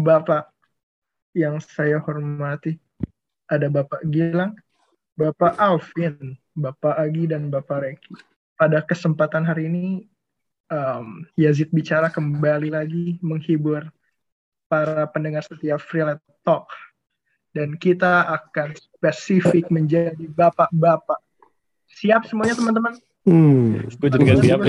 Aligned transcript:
Bapak-bapak 0.00 0.48
yang 1.36 1.60
saya 1.60 2.00
hormati. 2.00 2.80
Ada 3.52 3.68
Bapak 3.68 4.00
Gilang, 4.08 4.56
Bapak 5.12 5.60
Alvin, 5.60 6.38
Bapak 6.56 6.96
Agi, 6.96 7.28
dan 7.28 7.52
Bapak 7.52 7.84
Reki. 7.84 8.16
Pada 8.56 8.80
kesempatan 8.80 9.44
hari 9.44 9.68
ini, 9.68 9.86
um, 10.72 11.26
Yazid 11.36 11.68
bicara 11.74 12.08
kembali 12.08 12.72
lagi 12.72 13.20
menghibur 13.20 13.92
para 14.72 15.04
pendengar 15.12 15.44
setiap 15.44 15.82
Freelance 15.84 16.24
Talk. 16.48 16.70
Dan 17.52 17.76
kita 17.76 18.24
akan 18.40 18.72
spesifik 18.78 19.68
menjadi 19.68 20.30
bapak-bapak. 20.32 21.18
Siap 21.90 22.24
semuanya 22.24 22.54
teman-teman? 22.56 22.94
Hmm. 23.26 23.84
Gue 23.98 24.08
jadi 24.08 24.24
gak 24.24 24.38
siap. 24.46 24.60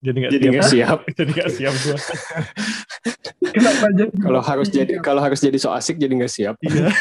Jadi 0.00 0.16
gak 0.16 0.30
Jadi 0.32 0.44
siap. 0.44 0.52
nggak 0.54 0.68
siap. 0.72 0.98
jadi 1.18 1.30
gak 1.36 1.50
siap 1.52 1.74
jadi? 3.92 4.12
Kalau 4.20 4.40
harus 4.40 4.68
jadi 4.72 4.92
kalau 5.04 5.20
harus 5.20 5.40
jadi 5.44 5.58
so 5.60 5.68
asik 5.72 6.00
jadi 6.00 6.12
nggak 6.16 6.32
siap. 6.32 6.56
Iya. 6.64 6.88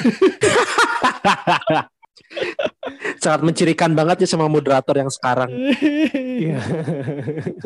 sangat 3.20 3.42
mencirikan 3.44 3.92
banget 3.94 4.24
ya 4.24 4.28
sama 4.32 4.48
moderator 4.48 4.96
yang 4.96 5.12
sekarang. 5.12 5.50
Iya. 5.52 6.60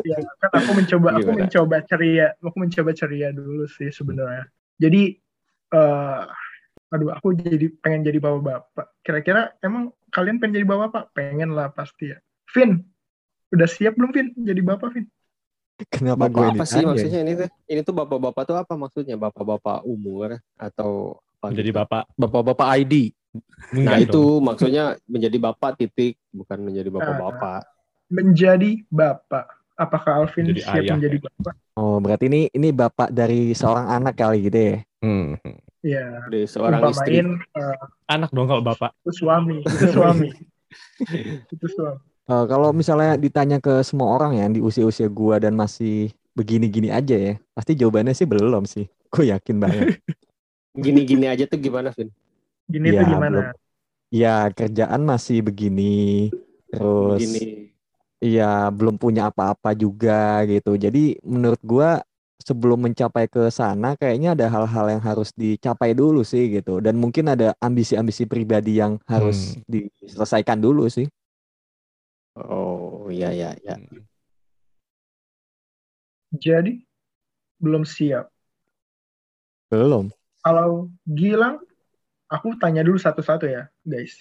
Ya, 0.04 0.18
kan 0.20 0.50
aku 0.52 0.70
mencoba 0.76 1.08
aku 1.16 1.30
Gimana? 1.30 1.46
mencoba 1.46 1.76
ceria 1.86 2.26
aku 2.42 2.56
mencoba 2.58 2.90
ceria 2.92 3.28
dulu 3.30 3.64
sih 3.70 3.88
sebenarnya 3.88 4.50
jadi 4.76 5.16
eh 5.72 6.22
aduh 6.92 7.10
aku 7.14 7.38
jadi 7.38 7.70
pengen 7.80 8.02
jadi 8.02 8.18
bapak-bapak 8.18 8.86
kira-kira 9.06 9.54
emang 9.62 9.94
kalian 10.10 10.42
pengen 10.42 10.60
jadi 10.60 10.66
bapak-bapak 10.66 11.14
pengen 11.14 11.54
lah 11.54 11.70
pasti 11.70 12.12
ya 12.12 12.18
Vin 12.52 12.82
udah 13.54 13.68
siap 13.70 13.94
belum 13.94 14.10
Vin 14.12 14.28
jadi 14.42 14.60
bapak 14.60 14.90
Vin 14.92 15.06
Kenapa 15.90 16.26
gue 16.26 16.38
Bapak 16.40 16.54
apa 16.54 16.64
sih 16.64 16.82
maksudnya 16.82 17.20
ini 17.20 17.32
tuh? 17.34 17.48
Ini 17.66 17.80
tuh 17.82 17.94
bapak-bapak 17.94 18.42
tuh 18.44 18.56
apa 18.56 18.74
maksudnya? 18.74 19.16
Bapak-bapak 19.16 19.82
umur 19.82 20.38
atau 20.54 21.18
apa 21.38 21.50
Menjadi 21.50 21.70
gitu? 21.70 21.78
bapak. 21.82 22.02
Bapak-bapak 22.14 22.66
ID. 22.78 22.94
Nah 23.34 23.42
Enggak 23.74 23.98
itu 24.00 24.14
dong. 24.14 24.38
maksudnya 24.38 24.84
menjadi 25.04 25.36
bapak 25.40 25.70
titik 25.76 26.14
bukan 26.30 26.58
menjadi 26.62 26.88
bapak-bapak. 26.88 27.62
menjadi 28.06 28.70
bapak 28.86 29.44
apakah 29.74 30.22
Alvin 30.22 30.46
Menjadi 30.46 30.62
siap 30.62 30.76
ayah, 30.78 30.94
menjadi 30.94 31.18
bapak 31.20 31.54
Oh, 31.74 31.98
berarti 31.98 32.24
ini 32.28 32.46
ini 32.48 32.70
bapak 32.70 33.10
dari 33.10 33.50
seorang 33.50 33.90
anak 33.90 34.14
kali 34.14 34.46
gitu 34.46 34.54
ya. 34.54 34.76
Hmm. 35.02 35.34
ya 35.82 36.22
Dari 36.24 36.46
seorang 36.46 36.78
istri. 36.86 37.18
umpamain 37.18 37.28
eh, 37.58 37.76
Anak 38.06 38.30
dong 38.30 38.46
kalau 38.46 38.62
bapak. 38.62 38.94
itu 39.02 39.12
suami 39.16 39.58
itu 39.60 39.86
suami 39.90 40.28
itu 41.54 41.66
suami 41.68 41.98
Eh, 42.24 42.44
kalau 42.48 42.72
misalnya 42.72 43.20
ditanya 43.20 43.60
ke 43.60 43.84
semua 43.84 44.16
orang 44.16 44.32
ya 44.40 44.46
di 44.48 44.60
usia-usia 44.64 45.12
gua 45.12 45.36
dan 45.36 45.52
masih 45.52 46.08
begini-gini 46.32 46.88
aja 46.88 47.14
ya, 47.14 47.34
pasti 47.52 47.76
jawabannya 47.76 48.16
sih 48.16 48.24
belum 48.24 48.64
sih. 48.64 48.88
Gue 49.12 49.28
yakin 49.28 49.56
banget. 49.60 50.00
Gini-gini 50.74 51.28
aja 51.28 51.44
tuh 51.46 51.60
gimana, 51.60 51.92
Vin? 51.94 52.10
gini 52.64 52.96
Ya, 52.96 53.04
tuh 53.04 53.06
gimana 53.12 53.38
belum. 53.44 53.46
ya 54.08 54.34
kerjaan 54.56 55.02
masih 55.04 55.44
begini, 55.44 56.32
terus 56.72 57.20
Gini. 57.20 57.44
Iya, 58.24 58.72
belum 58.72 58.96
punya 58.96 59.28
apa-apa 59.28 59.76
juga 59.76 60.40
gitu. 60.48 60.80
Jadi 60.80 61.20
menurut 61.20 61.60
gua 61.60 62.00
sebelum 62.40 62.80
mencapai 62.88 63.28
ke 63.28 63.52
sana 63.52 64.00
kayaknya 64.00 64.32
ada 64.32 64.48
hal-hal 64.48 64.86
yang 64.96 65.02
harus 65.04 65.28
dicapai 65.36 65.92
dulu 65.92 66.24
sih 66.24 66.48
gitu. 66.48 66.80
Dan 66.80 66.96
mungkin 66.96 67.28
ada 67.28 67.52
ambisi-ambisi 67.60 68.24
pribadi 68.24 68.80
yang 68.80 68.96
harus 69.04 69.60
diselesaikan 69.68 70.56
dulu 70.56 70.88
sih. 70.88 71.04
Oh 72.34 73.06
iya 73.08 73.30
iya 73.30 73.50
iya. 73.56 73.78
jadi 76.34 76.82
belum 77.62 77.86
siap 77.86 78.26
Belum. 79.70 80.06
Kalau 80.38 80.86
Gilang, 81.02 81.58
aku 82.28 82.54
tanya 82.62 82.84
dulu 82.86 82.94
satu-satu 82.94 83.48
ya, 83.48 83.66
guys. 83.82 84.14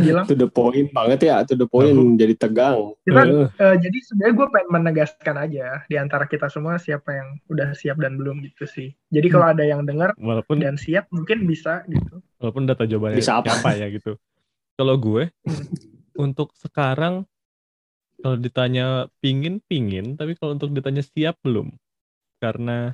Gilang, 0.00 0.24
To 0.24 0.32
the 0.32 0.48
point 0.48 0.88
banget 0.88 1.28
ya, 1.28 1.44
to 1.44 1.52
the 1.52 1.68
point 1.68 1.92
Aku- 1.92 2.16
jadi 2.16 2.32
tegang. 2.32 2.96
kita, 3.04 3.20
Eh, 3.28 3.48
eh, 3.60 3.74
jadi 3.76 3.98
sebenarnya 4.08 4.34
gue 4.40 4.46
pengen 4.48 4.68
menegaskan 4.72 5.36
aja 5.36 5.66
di 5.84 6.00
antara 6.00 6.24
kita 6.24 6.48
semua 6.48 6.80
siapa 6.80 7.12
yang 7.12 7.28
udah 7.52 7.76
siap 7.76 8.00
dan 8.00 8.16
belum 8.16 8.40
gitu 8.40 8.64
sih. 8.64 8.88
Jadi 9.12 9.26
kalau 9.28 9.52
ada 9.52 9.68
yang 9.68 9.84
dengar 9.84 10.16
walaupun 10.16 10.64
dan 10.64 10.80
siap, 10.80 11.04
mungkin 11.12 11.44
bisa 11.44 11.84
gitu. 11.92 12.24
walaupun 12.40 12.64
data 12.64 12.88
jawabannya 12.88 13.20
Bisa 13.20 13.42
apa? 13.42 13.52
siapa 13.52 13.76
ya 13.76 13.90
gitu. 13.92 14.16
Kalau 14.80 14.96
gue 14.96 15.28
untuk 16.20 16.52
sekarang 16.62 17.14
kalau 18.20 18.36
ditanya 18.36 19.08
pingin 19.24 19.54
pingin, 19.68 20.16
tapi 20.18 20.36
kalau 20.38 20.52
untuk 20.56 20.70
ditanya 20.76 21.00
siap 21.04 21.36
belum. 21.44 21.72
Karena 22.42 22.92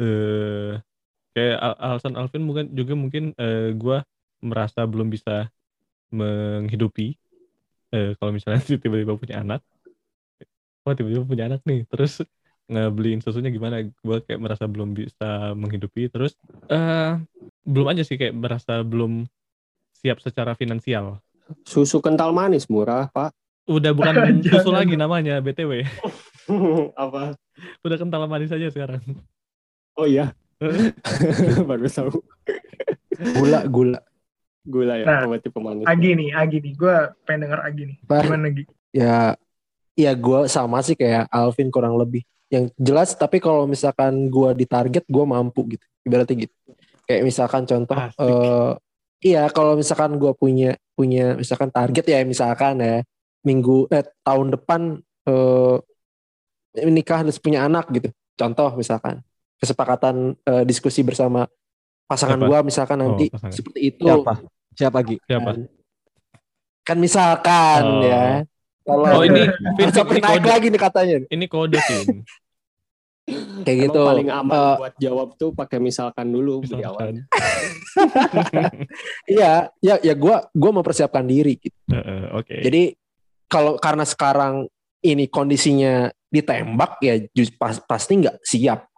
eh 0.00 0.72
kayak 1.34 1.58
al- 1.60 1.80
alasan 1.94 2.14
Alvin 2.20 2.44
mungkin 2.48 2.66
juga 2.78 2.94
mungkin 2.98 3.24
eh, 3.38 3.72
gue 3.76 3.98
merasa 4.44 4.84
belum 4.88 5.08
bisa 5.14 5.48
menghidupi 6.14 7.16
eh, 7.94 8.10
kalau 8.18 8.32
misalnya 8.36 8.60
tiba-tiba 8.84 9.14
punya 9.20 9.42
anak. 9.44 9.60
Oh 10.82 10.92
tiba-tiba 10.98 11.22
punya 11.22 11.44
anak 11.46 11.60
nih, 11.62 11.86
terus 11.86 12.12
ngebeliin 12.66 13.22
susunya 13.22 13.50
gimana? 13.54 13.86
Gue 14.02 14.18
kayak 14.26 14.40
merasa 14.42 14.64
belum 14.66 14.94
bisa 14.98 15.54
menghidupi. 15.54 16.10
Terus 16.10 16.34
eh 16.70 17.14
belum 17.62 17.86
aja 17.94 18.02
sih 18.02 18.18
kayak 18.18 18.34
merasa 18.34 18.82
belum 18.82 19.22
siap 20.02 20.18
secara 20.22 20.54
finansial. 20.58 21.22
Susu 21.62 21.98
kental 21.98 22.30
manis 22.30 22.66
murah, 22.66 23.08
Pak. 23.08 23.32
Udah 23.64 23.92
bukan 23.92 24.14
Jangan. 24.42 24.42
susu 24.42 24.70
lagi 24.70 24.94
namanya 24.94 25.38
BTW. 25.38 25.86
Apa? 26.98 27.36
Udah 27.80 27.96
kental 27.96 28.26
manis 28.26 28.50
aja 28.50 28.68
sekarang. 28.68 29.02
Oh 29.94 30.04
iya. 30.04 30.34
Baru 31.68 31.86
tahu. 31.86 32.22
Gula, 33.36 33.66
gula. 33.66 34.00
Gula 34.62 34.94
ya, 34.94 35.04
Nah, 35.04 35.20
obat 35.26 35.42
tipe 35.42 35.58
manis. 35.58 35.84
Agi 35.84 36.14
nih, 36.14 36.30
Agi 36.32 36.58
nih. 36.58 36.72
Gue 36.74 36.94
pengen 37.22 37.46
denger 37.46 37.60
Agi 37.62 37.82
nih. 37.86 37.96
Apa? 38.04 38.16
Gimana 38.22 38.46
Gi? 38.48 38.64
ya 38.92 39.32
ya 39.92 40.12
gue 40.12 40.44
sama 40.46 40.80
sih 40.80 40.92
kayak 40.92 41.28
Alvin 41.28 41.68
kurang 41.68 41.96
lebih 41.96 42.20
yang 42.48 42.68
jelas 42.76 43.12
tapi 43.12 43.40
kalau 43.40 43.64
misalkan 43.64 44.28
gue 44.28 44.52
ditarget 44.54 45.04
gue 45.04 45.24
mampu 45.24 45.64
gitu 45.66 45.84
ibaratnya 46.04 46.44
gitu 46.44 46.56
kayak 47.04 47.24
misalkan 47.24 47.64
contoh 47.64 47.96
Asik. 47.96 48.20
eh 48.20 48.72
iya 49.24 49.48
kalau 49.48 49.72
misalkan 49.72 50.16
gue 50.16 50.28
punya 50.32 50.76
punya 51.02 51.34
misalkan 51.34 51.66
target 51.68 52.04
ya 52.06 52.18
misalkan 52.22 52.78
ya 52.78 53.02
minggu 53.42 53.90
eh 53.90 54.06
tahun 54.22 54.54
depan 54.54 54.80
eh 55.02 55.76
menikah 56.78 57.20
terus 57.20 57.36
punya 57.36 57.66
anak 57.66 57.90
gitu 57.90 58.08
contoh 58.32 58.70
misalkan 58.74 59.18
kesepakatan 59.58 60.38
eh, 60.40 60.62
diskusi 60.62 61.02
bersama 61.02 61.50
pasangan 62.06 62.38
Siapa? 62.38 62.48
gue 62.48 62.58
misalkan 62.64 62.96
Oh, 62.96 63.02
nanti 63.04 63.26
pasangan. 63.28 63.52
seperti 63.52 63.80
itu 63.84 64.04
Siapa? 64.04 64.32
Siapa 64.72 64.98
Gi? 65.02 65.16
Siapa? 65.22 65.50
kan, 65.50 65.60
kan 66.82 66.96
misalkan 66.98 67.82
Oh. 67.82 68.02
ya 68.02 68.24
kalau 68.82 69.06
Oh 69.12 69.22
ini 69.22 69.42
sampai 69.90 70.16
ini 70.18 70.24
naik 70.24 70.40
kode. 70.40 70.48
lagi 70.48 70.66
nih 70.68 70.80
katanya 70.80 71.16
Ini 71.28 71.44
kode 71.46 71.78
Vin. 71.78 72.06
kayak 73.24 73.68
Emang 73.68 73.84
gitu 73.86 74.00
paling 74.02 74.28
aman 74.28 74.52
Eh, 74.52 74.74
buat 74.76 74.94
jawab 74.98 75.28
tuh 75.36 75.50
pakai 75.52 75.78
misalkan 75.78 76.26
dulu 76.26 76.60
di 76.60 76.74
awal. 76.76 77.14
Misalkan. 77.14 77.14
iya 79.28 79.70
ya 79.78 79.94
ya 79.98 80.14
gue 80.14 80.36
gua 80.48 80.70
mempersiapkan 80.72 81.22
diri 81.22 81.54
gitu 81.56 81.76
Heeh, 81.86 82.24
Oke. 82.32 82.56
jadi 82.60 82.82
kalau 83.46 83.76
karena 83.76 84.02
sekarang 84.02 84.66
ini 85.00 85.26
kondisinya 85.26 86.08
ditembak 86.26 86.98
ya 86.98 87.20
pas- 87.52 87.78
pasti 87.80 88.18
nggak 88.18 88.40
siap 88.40 88.88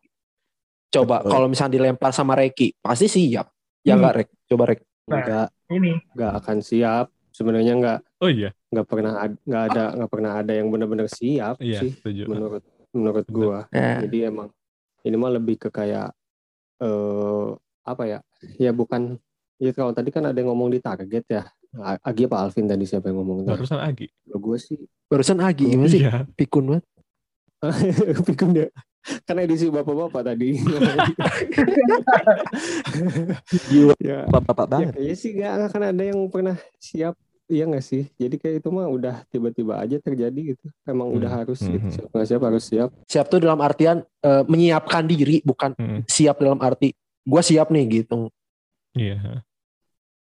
coba 0.89 1.21
kalau 1.21 1.51
misalnya 1.51 1.75
dilempar 1.75 2.15
sama 2.15 2.33
Reki 2.35 2.79
pasti 2.79 3.09
siap 3.09 3.51
ya 3.83 3.93
Hmm. 3.93 4.01
nggak 4.01 4.15
Rek 4.15 4.29
coba 4.47 4.65
Rek 4.67 4.81
Nah. 5.05 5.21
Enggak, 5.21 5.49
Ini, 5.69 5.93
enggak 6.17 6.33
akan 6.35 6.59
siap. 6.61 7.07
Sebenarnya 7.29 7.73
enggak 7.75 7.99
Oh 8.17 8.31
iya, 8.33 8.57
enggak 8.73 8.87
pernah 8.87 9.13
enggak 9.37 9.63
ada 9.69 9.85
enggak 9.93 10.09
pernah 10.09 10.33
ada 10.35 10.53
yang 10.55 10.69
benar-benar 10.71 11.09
siap 11.11 11.61
iya 11.61 11.77
sih 11.77 11.93
setuju. 11.93 12.25
menurut 12.25 12.65
menurut 12.95 13.27
gua. 13.29 13.67
nah, 13.69 14.01
Jadi 14.01 14.25
emang 14.25 14.49
ini 15.03 15.15
mah 15.15 15.31
lebih 15.31 15.59
ke 15.59 15.69
kayak 15.69 16.15
eh 16.79 17.49
apa 17.83 18.03
ya? 18.05 18.19
Ya 18.57 18.71
bukan 18.71 19.19
ya 19.57 19.71
kalau 19.71 19.91
tadi 19.91 20.09
kan 20.09 20.25
ada 20.25 20.35
yang 20.35 20.49
ngomong 20.49 20.71
di 20.71 20.79
target 20.79 21.25
ya. 21.29 21.45
Agi 22.01 22.25
apa 22.25 22.39
Alvin 22.41 22.65
tadi 22.65 22.87
siapa 22.87 23.11
yang 23.11 23.19
ngomong? 23.19 23.45
Nah, 23.45 23.53
Barusan 23.53 23.79
Agi. 23.79 24.07
kalau 24.25 24.39
gua 24.41 24.57
sih 24.57 24.79
barusan 25.05 25.39
Agi 25.39 25.67
gimana 25.69 25.91
sih 25.91 26.01
Iya. 26.01 26.23
pikun 26.33 26.65
banget 26.71 26.85
pikun 28.29 28.51
dia. 28.53 28.69
Kan 29.23 29.37
edisi 29.37 29.69
bapak-bapak 29.69 30.23
tadi. 30.25 30.57
Jiwa 33.69 33.95
ya, 34.01 34.25
bapak-bapak 34.27 34.65
ya 34.65 34.71
banget. 34.71 34.93
kayaknya 34.95 35.17
sih 35.17 35.31
nggak 35.35 35.53
akan 35.69 35.83
ada 35.85 36.03
yang 36.05 36.21
pernah 36.29 36.57
siap 36.79 37.15
Iya 37.47 37.65
nggak 37.67 37.85
sih? 37.85 38.09
Jadi 38.15 38.35
kayak 38.35 38.57
itu 38.59 38.69
mah 38.69 38.89
udah 38.89 39.21
tiba-tiba 39.29 39.77
aja 39.77 39.97
terjadi 39.99 40.41
gitu. 40.51 40.65
Emang 40.83 41.09
udah 41.09 41.29
Hmm. 41.29 41.41
harus 41.43 41.61
Hmm. 41.61 41.73
gitu. 41.73 41.87
Siap 41.95 42.09
nggak 42.09 42.27
siap 42.27 42.43
harus 42.43 42.65
siap. 42.65 42.91
siap 43.05 43.27
tuh 43.27 43.39
dalam 43.39 43.61
artian 43.61 44.01
eh, 44.19 44.43
menyiapkan 44.43 45.05
diri 45.05 45.39
bukan 45.43 45.73
Hmm, 45.75 46.01
siap 46.07 46.39
dalam 46.39 46.57
arti 46.59 46.97
gue 47.23 47.43
siap 47.43 47.69
nih 47.69 47.85
gitu 47.99 48.33
Iya. 48.95 49.45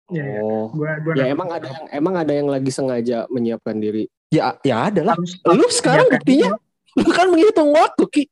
ya, 0.08 0.24
ya. 0.26 0.40
Oh. 0.42 0.68
Gua, 0.70 0.92
gua 0.98 1.14
Ya 1.14 1.26
emang 1.28 1.48
ada 1.50 1.66
yang 1.66 1.86
emang 1.90 2.16
ada 2.16 2.32
yang 2.32 2.48
lagi 2.48 2.68
sengaja 2.70 3.24
menyiapkan 3.28 3.76
diri. 3.76 4.12
ya 4.28 4.58
ya 4.62 4.86
ada 4.86 5.02
lah 5.02 5.16
harus 5.16 5.40
lu 5.40 5.68
sekarang 5.70 6.06
ya, 6.06 6.14
buktinya 6.14 6.50
lu 6.94 7.08
kan 7.16 7.28
menghitung 7.30 7.72
waktu 7.72 8.04
ki 8.10 8.24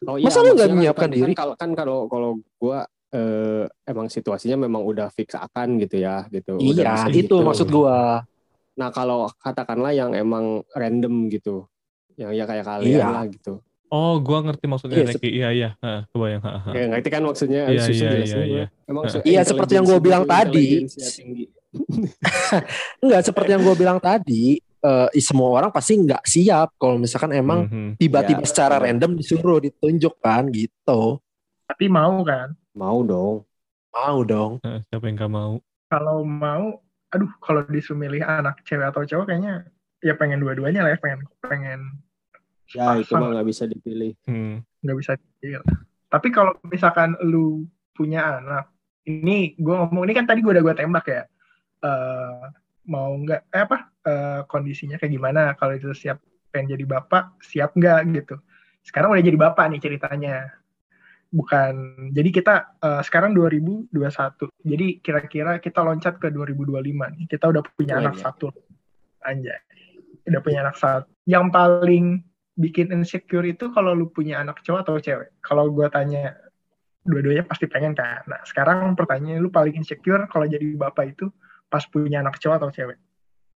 Oh 0.00 0.14
Masa 0.16 0.40
lu 0.40 0.54
nggak 0.54 0.64
maksudnya 0.64 0.74
menyiapkan 0.74 1.04
kan- 1.04 1.12
diri? 1.12 1.24
Kan 1.26 1.36
kalau 1.36 1.54
kan 1.54 1.70
kalau 1.74 1.98
kalau 2.06 2.30
gua 2.56 2.88
eh, 3.10 3.64
emang 3.84 4.06
situasinya 4.06 4.60
memang 4.60 4.84
udah 4.84 5.08
fix 5.08 5.32
akan 5.32 5.80
gitu 5.80 5.96
ya 5.98 6.28
gitu. 6.28 6.60
Udah 6.60 6.82
Iya, 6.84 6.92
bisa 6.94 7.08
itu 7.08 7.24
gitu. 7.24 7.36
maksud 7.40 7.68
gua. 7.68 8.22
Nah 8.76 8.88
kalau 8.90 9.26
katakanlah 9.40 9.90
yang 9.90 10.12
emang 10.12 10.62
random 10.72 11.26
gitu, 11.28 11.66
yang 12.14 12.30
ya 12.30 12.44
kayak 12.44 12.64
kalian 12.64 12.98
Iya. 13.00 13.06
lah 13.08 13.24
gitu. 13.26 13.64
Oh, 13.88 14.20
gua 14.20 14.44
ngerti 14.44 14.68
maksudnya 14.68 15.00
Iya, 15.00 15.08
Reki. 15.08 15.28
Iya, 15.32 15.48
iya. 15.50 15.70
Heeh, 15.80 16.00
kebayang. 16.12 16.42
Heeh, 16.44 16.60
heeh. 16.60 16.74
Kayak 16.76 16.88
ngerti 16.92 17.08
kan 17.08 17.22
maksudnya 17.24 17.62
Iya, 17.66 17.82
susah 17.88 18.04
iya, 18.04 18.10
iya, 18.20 18.40
iya. 18.44 18.66
Emang 18.84 19.04
Iya, 19.24 19.40
seperti 19.42 19.72
yang 19.72 19.86
gua 19.88 19.98
bilang 19.98 20.24
tadi. 20.28 20.66
Enggak 23.00 23.22
seperti 23.32 23.50
yang 23.56 23.62
gua 23.64 23.72
bilang 23.72 23.98
tadi, 23.98 24.60
eh, 24.60 25.08
semua 25.18 25.48
orang 25.56 25.72
pasti 25.72 25.96
nggak 25.96 26.20
siap 26.22 26.68
kalau 26.76 27.00
misalkan 27.00 27.32
emang 27.32 27.64
Mhm. 27.64 27.96
tiba-tiba 27.96 28.44
Ya, 28.44 28.48
secara 28.48 28.76
benar. 28.76 28.92
random 28.92 29.10
disuruh 29.16 29.58
ditunjuk 29.58 30.14
kan 30.20 30.52
gitu. 30.52 31.16
Tapi 31.64 31.84
mau 31.88 32.20
kan? 32.24 32.52
Mau 32.78 33.02
dong. 33.02 33.42
Mau 33.90 34.18
dong. 34.22 34.62
Heeh, 34.62 34.80
siapa 34.86 35.10
yang 35.10 35.18
gak 35.18 35.34
mau? 35.34 35.58
Kalau 35.90 36.22
mau, 36.22 36.78
aduh 37.10 37.32
kalau 37.42 37.66
disuruh 37.66 37.98
milih 37.98 38.22
anak 38.22 38.62
cewek 38.62 38.86
atau 38.86 39.02
cowok 39.02 39.34
kayaknya 39.34 39.66
ya 39.98 40.14
pengen 40.14 40.38
dua-duanya 40.38 40.86
lah 40.86 40.94
ya, 40.94 40.98
pengen 41.02 41.26
pengen 41.42 41.80
Ya 42.68 43.00
itu 43.00 43.16
mah 43.16 43.32
nggak 43.32 43.48
bisa 43.48 43.64
dipilih. 43.64 44.12
Hmm. 44.28 44.60
nggak 44.84 44.98
bisa 45.00 45.12
dipilih. 45.16 45.64
Tapi 46.12 46.28
kalau 46.28 46.52
misalkan 46.68 47.16
lu 47.24 47.64
punya 47.96 48.38
anak, 48.38 48.68
ini 49.08 49.56
gue 49.56 49.74
ngomong 49.74 50.04
ini 50.04 50.12
kan 50.12 50.28
tadi 50.28 50.44
gue 50.44 50.52
udah 50.52 50.64
gue 50.64 50.76
tembak 50.76 51.06
ya, 51.08 51.24
Eh 51.82 52.44
mau 52.88 53.12
nggak 53.16 53.52
eh 53.52 53.62
apa 53.64 53.76
eh, 54.04 54.40
kondisinya 54.48 55.00
kayak 55.00 55.12
gimana 55.12 55.56
kalau 55.56 55.76
itu 55.76 55.92
siap 55.96 56.20
pengen 56.52 56.76
jadi 56.76 56.84
bapak 56.84 57.40
siap 57.40 57.72
nggak 57.72 58.00
gitu. 58.12 58.36
Sekarang 58.84 59.16
udah 59.16 59.24
jadi 59.24 59.38
bapak 59.40 59.64
nih 59.72 59.80
ceritanya. 59.80 60.52
Bukan 61.28 61.74
jadi 62.16 62.30
kita 62.32 62.54
eh, 62.80 63.02
sekarang 63.04 63.36
2021. 63.36 63.92
Jadi 64.64 64.86
kira-kira 65.04 65.60
kita 65.60 65.84
loncat 65.84 66.16
ke 66.16 66.32
2025 66.32 67.14
nih. 67.14 67.24
Kita 67.28 67.52
udah 67.52 67.62
punya 67.76 67.94
Oh, 67.96 68.02
anak 68.02 68.14
iya. 68.16 68.22
satu. 68.24 68.48
Anjay. 69.24 69.60
Udah 70.24 70.40
punya 70.40 70.58
anak 70.64 70.76
satu. 70.80 71.08
Yang 71.28 71.46
paling 71.52 72.06
bikin 72.58 72.90
insecure 72.90 73.46
itu 73.46 73.70
kalau 73.70 73.94
lu 73.94 74.10
punya 74.10 74.40
anak 74.42 74.64
cowok 74.64 74.80
atau 74.82 74.96
cewek. 74.98 75.30
Kalau 75.44 75.70
gue 75.70 75.86
tanya 75.92 76.34
dua-duanya 77.06 77.44
pasti 77.46 77.70
pengen 77.70 77.94
kan. 77.94 78.24
Nah 78.26 78.42
sekarang 78.44 78.92
pertanyaan 78.98 79.40
lu 79.40 79.48
paling 79.48 79.76
insecure 79.78 80.26
kalau 80.28 80.44
jadi 80.44 80.64
bapak 80.76 81.16
itu 81.16 81.30
pas 81.68 81.84
punya 81.86 82.20
anak 82.24 82.40
cowok 82.40 82.56
atau 82.58 82.70
cewek. 82.72 82.98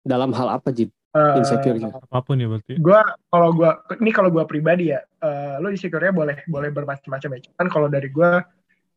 Dalam 0.04 0.30
hal 0.36 0.60
apa 0.60 0.70
Jid? 0.72 0.92
Eh, 1.12 1.35
Insecure-nya. 1.38 1.93
Apa 1.93 2.19
pun 2.20 2.37
ya 2.37 2.49
berarti. 2.49 2.73
gue 2.75 3.00
kalau 3.26 3.53
gue 3.53 3.69
ini 3.99 4.11
kalau 4.11 4.29
gue 4.29 4.44
pribadi 4.44 4.88
ya 4.88 5.00
eh, 5.19 5.61
lu 5.61 5.69
insecure-nya 5.69 6.09
boleh 6.11 6.41
boleh 6.47 6.69
bermacam-macam 6.69 7.31
ya 7.31 7.53
kan 7.53 7.69
kalau 7.69 7.87
dari 7.87 8.09
gue 8.09 8.31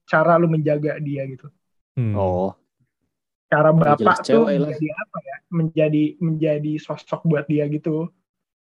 cara 0.05 0.33
lu 0.35 0.47
menjaga 0.47 0.95
dia 0.97 1.23
gitu 1.25 1.51
Hmm. 1.93 2.11
Oh, 2.11 2.51
cara 3.45 3.69
Ya, 3.69 3.95
jelas 3.95 3.99
bapak 4.01 4.17
tuh 4.17 4.27
cewek 4.43 4.47
lah. 4.53 4.67
menjadi 4.67 4.87
apa 4.93 5.17
ya 5.21 5.35
menjadi 5.49 6.03
menjadi 6.17 6.73
sosok 6.77 7.23
buat 7.23 7.45
dia 7.45 7.63
gitu 7.67 8.11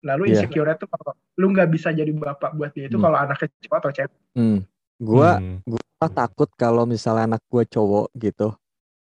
lalu 0.03 0.23
Iya. 0.27 0.33
insecure-nya 0.39 0.77
tuh 0.77 0.89
kalau 0.89 1.13
lu 1.35 1.47
nggak 1.49 1.69
bisa 1.71 1.89
jadi 1.91 2.09
bapak 2.11 2.53
buat 2.53 2.71
dia 2.71 2.87
itu 2.87 2.97
Hmm. 2.97 3.05
kalau 3.05 3.19
anaknya 3.19 3.49
cowok 3.59 3.79
atau 3.79 3.91
cewek 3.91 4.13
Hmm. 4.33 4.61
Gua 4.99 5.31
Hmm. 5.35 5.61
gua 5.63 5.81
takut 6.09 6.49
kalau 6.53 6.85
misalnya 6.85 7.25
anak 7.27 7.43
gua 7.47 7.65
cowok 7.65 8.13
gitu. 8.15 8.53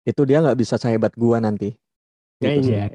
Itu 0.03 0.21
dia 0.23 0.37
nggak 0.39 0.55
bisa 0.55 0.75
sehebat 0.75 1.13
gua 1.13 1.37
nanti. 1.37 1.73
Gitu 2.37 2.61
sih. 2.63 2.73
Iya. 2.73 2.85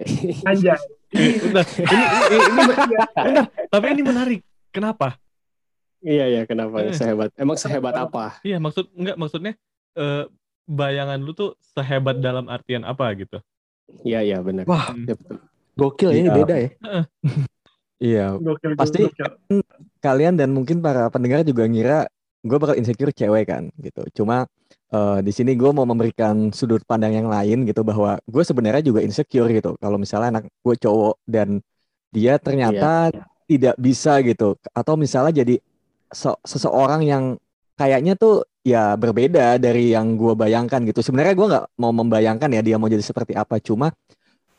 aja 0.45 0.75
Bentar, 1.09 1.63
ini, 1.63 2.05
ini, 2.27 2.37
ini, 2.37 2.53
bentar, 2.59 3.45
tapi 3.69 3.87
ini 3.89 4.03
menarik. 4.03 4.41
Kenapa? 4.69 5.17
Iya 6.01 6.27
ya, 6.29 6.43
kenapa 6.45 6.83
Eh. 6.83 6.93
sehebat? 6.93 7.31
Emang 7.35 7.55
sehebat 7.55 7.95
apa? 7.95 8.39
Iya, 8.43 8.59
maksud 8.59 8.91
enggak 8.93 9.17
maksudnya 9.17 9.53
eh, 9.93 10.25
bayangan 10.65 11.19
lu 11.19 11.33
tuh 11.33 11.55
sehebat 11.73 12.19
dalam 12.19 12.47
artian 12.47 12.83
apa 12.83 13.07
gitu? 13.15 13.39
Iya 14.03 14.21
iya 14.21 14.39
benar. 14.41 14.67
Wah. 14.67 14.91
Iya, 14.93 15.15
betul. 15.15 15.39
Gokil 15.75 16.09
ya, 16.11 16.17
ini 16.17 16.23
Iya. 16.25 16.35
beda 16.35 16.55
ya. 16.57 16.71
Iya, 17.97 18.27
gokil 18.37 18.73
Pasti- 18.75 19.07
gokil. 19.07 19.63
kalian 19.99 20.37
dan 20.37 20.53
mungkin 20.53 20.79
para 20.79 21.09
pendengar 21.09 21.41
juga 21.43 21.65
ngira 21.65 21.99
gue 22.41 22.59
bakal 22.61 22.77
insecure 22.77 23.11
cewek 23.11 23.47
kan 23.47 23.73
gitu. 23.77 24.05
Cuma 24.13 24.45
eh, 24.93 25.19
di 25.23 25.33
sini 25.35 25.55
gue 25.59 25.71
mau 25.73 25.87
memberikan 25.89 26.51
sudut 26.55 26.83
pandang 26.87 27.15
yang 27.15 27.29
lain 27.31 27.67
gitu 27.67 27.83
bahwa 27.83 28.21
gue 28.27 28.43
sebenarnya 28.43 28.83
juga 28.83 29.01
insecure 29.03 29.51
gitu. 29.51 29.75
Kalau 29.79 29.99
misalnya 29.99 30.39
anak 30.39 30.45
gue 30.51 30.75
cowok 30.79 31.17
dan 31.27 31.63
dia 32.15 32.39
ternyata 32.39 33.11
tidak 33.47 33.77
bisa 33.79 34.19
gitu, 34.25 34.59
atau 34.75 34.95
misalnya 34.99 35.43
jadi 35.43 35.63
se- 36.11 36.41
seseorang 36.43 37.03
yang 37.07 37.25
kayaknya 37.77 38.17
tuh 38.19 38.43
ya 38.67 38.99
berbeda 38.99 39.63
dari 39.63 39.95
yang 39.95 40.19
gue 40.19 40.35
bayangkan 40.35 40.83
gitu. 40.83 40.99
Sebenarnya 41.05 41.35
gue 41.39 41.47
nggak 41.47 41.67
mau 41.79 41.93
membayangkan 41.95 42.51
ya 42.51 42.63
dia 42.65 42.77
mau 42.81 42.91
jadi 42.91 43.05
seperti 43.05 43.39
apa. 43.39 43.63
Cuma 43.63 43.95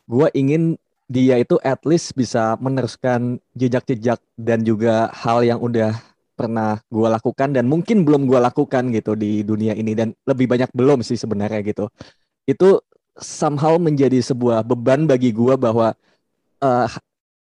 gue 0.08 0.28
ingin 0.32 0.80
dia 1.08 1.40
itu 1.40 1.56
at 1.64 1.80
least 1.88 2.12
bisa 2.12 2.56
meneruskan 2.60 3.40
jejak-jejak 3.56 4.20
dan 4.36 4.60
juga 4.60 5.08
hal 5.12 5.40
yang 5.40 5.60
udah 5.60 5.96
pernah 6.38 6.78
gue 6.86 7.08
lakukan 7.10 7.50
dan 7.50 7.66
mungkin 7.66 8.06
belum 8.06 8.30
gue 8.30 8.38
lakukan 8.38 8.94
gitu 8.94 9.18
di 9.18 9.42
dunia 9.42 9.74
ini 9.74 9.98
dan 9.98 10.14
lebih 10.22 10.46
banyak 10.46 10.70
belum 10.70 11.02
sih 11.02 11.18
sebenarnya 11.18 11.66
gitu 11.66 11.90
itu 12.46 12.78
somehow 13.18 13.74
menjadi 13.82 14.22
sebuah 14.22 14.62
beban 14.62 15.10
bagi 15.10 15.34
gue 15.34 15.58
bahwa 15.58 15.98
eh, 16.62 16.88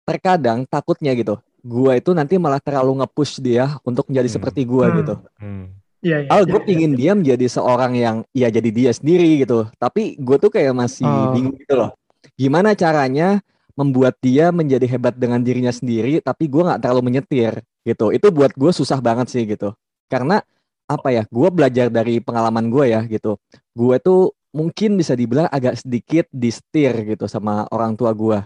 terkadang 0.03 0.67
takutnya 0.67 1.15
gitu 1.15 1.39
gue 1.63 1.91
itu 1.95 2.11
nanti 2.11 2.35
malah 2.35 2.59
terlalu 2.59 2.99
nge-push 2.99 3.39
dia 3.39 3.79
untuk 3.87 4.11
menjadi 4.11 4.27
Hmm. 4.27 4.35
seperti 4.35 4.61
gue 4.67 4.83
Hmm. 4.83 4.97
gitu 4.99 5.13
Hmm. 5.39 5.65
iya 6.03 6.17
iya 6.27 6.29
Oh, 6.35 6.43
gue 6.43 6.59
iya. 6.59 6.67
pingin 6.67 6.91
dia 6.91 7.15
menjadi 7.15 7.47
seorang 7.47 7.95
yang 7.95 8.17
ya 8.35 8.51
jadi 8.51 8.67
dia 8.67 8.91
sendiri 8.91 9.39
gitu. 9.39 9.71
Tapi 9.79 10.19
gue 10.19 10.35
tuh 10.35 10.51
kayak 10.51 10.75
masih 10.75 11.07
Oh. 11.07 11.31
bingung 11.31 11.55
gitu 11.55 11.79
loh. 11.79 11.95
Gimana 12.35 12.75
caranya 12.75 13.39
membuat 13.79 14.19
dia 14.19 14.51
menjadi 14.51 14.83
hebat 14.85 15.15
dengan 15.15 15.39
dirinya 15.39 15.71
sendiri, 15.71 16.19
tapi 16.19 16.51
gue 16.51 16.59
nggak 16.61 16.83
terlalu 16.83 17.07
menyetir 17.07 17.63
gitu. 17.87 18.11
Itu 18.15 18.31
buat 18.33 18.51
gue 18.55 18.71
susah 18.71 18.99
banget 18.99 19.31
sih 19.31 19.43
gitu. 19.47 19.75
Karena 20.11 20.41
apa 20.87 21.09
ya? 21.13 21.23
Gue 21.29 21.47
belajar 21.53 21.87
dari 21.87 22.19
pengalaman 22.19 22.67
gue 22.71 22.85
ya 22.91 23.01
gitu. 23.07 23.39
Gue 23.75 23.99
tuh 24.01 24.35
mungkin 24.53 24.99
bisa 24.99 25.15
dibilang 25.17 25.49
agak 25.49 25.81
sedikit 25.81 26.25
distir 26.33 26.93
gitu 27.05 27.29
sama 27.29 27.67
orang 27.71 27.95
tua 27.95 28.11
gue. 28.15 28.39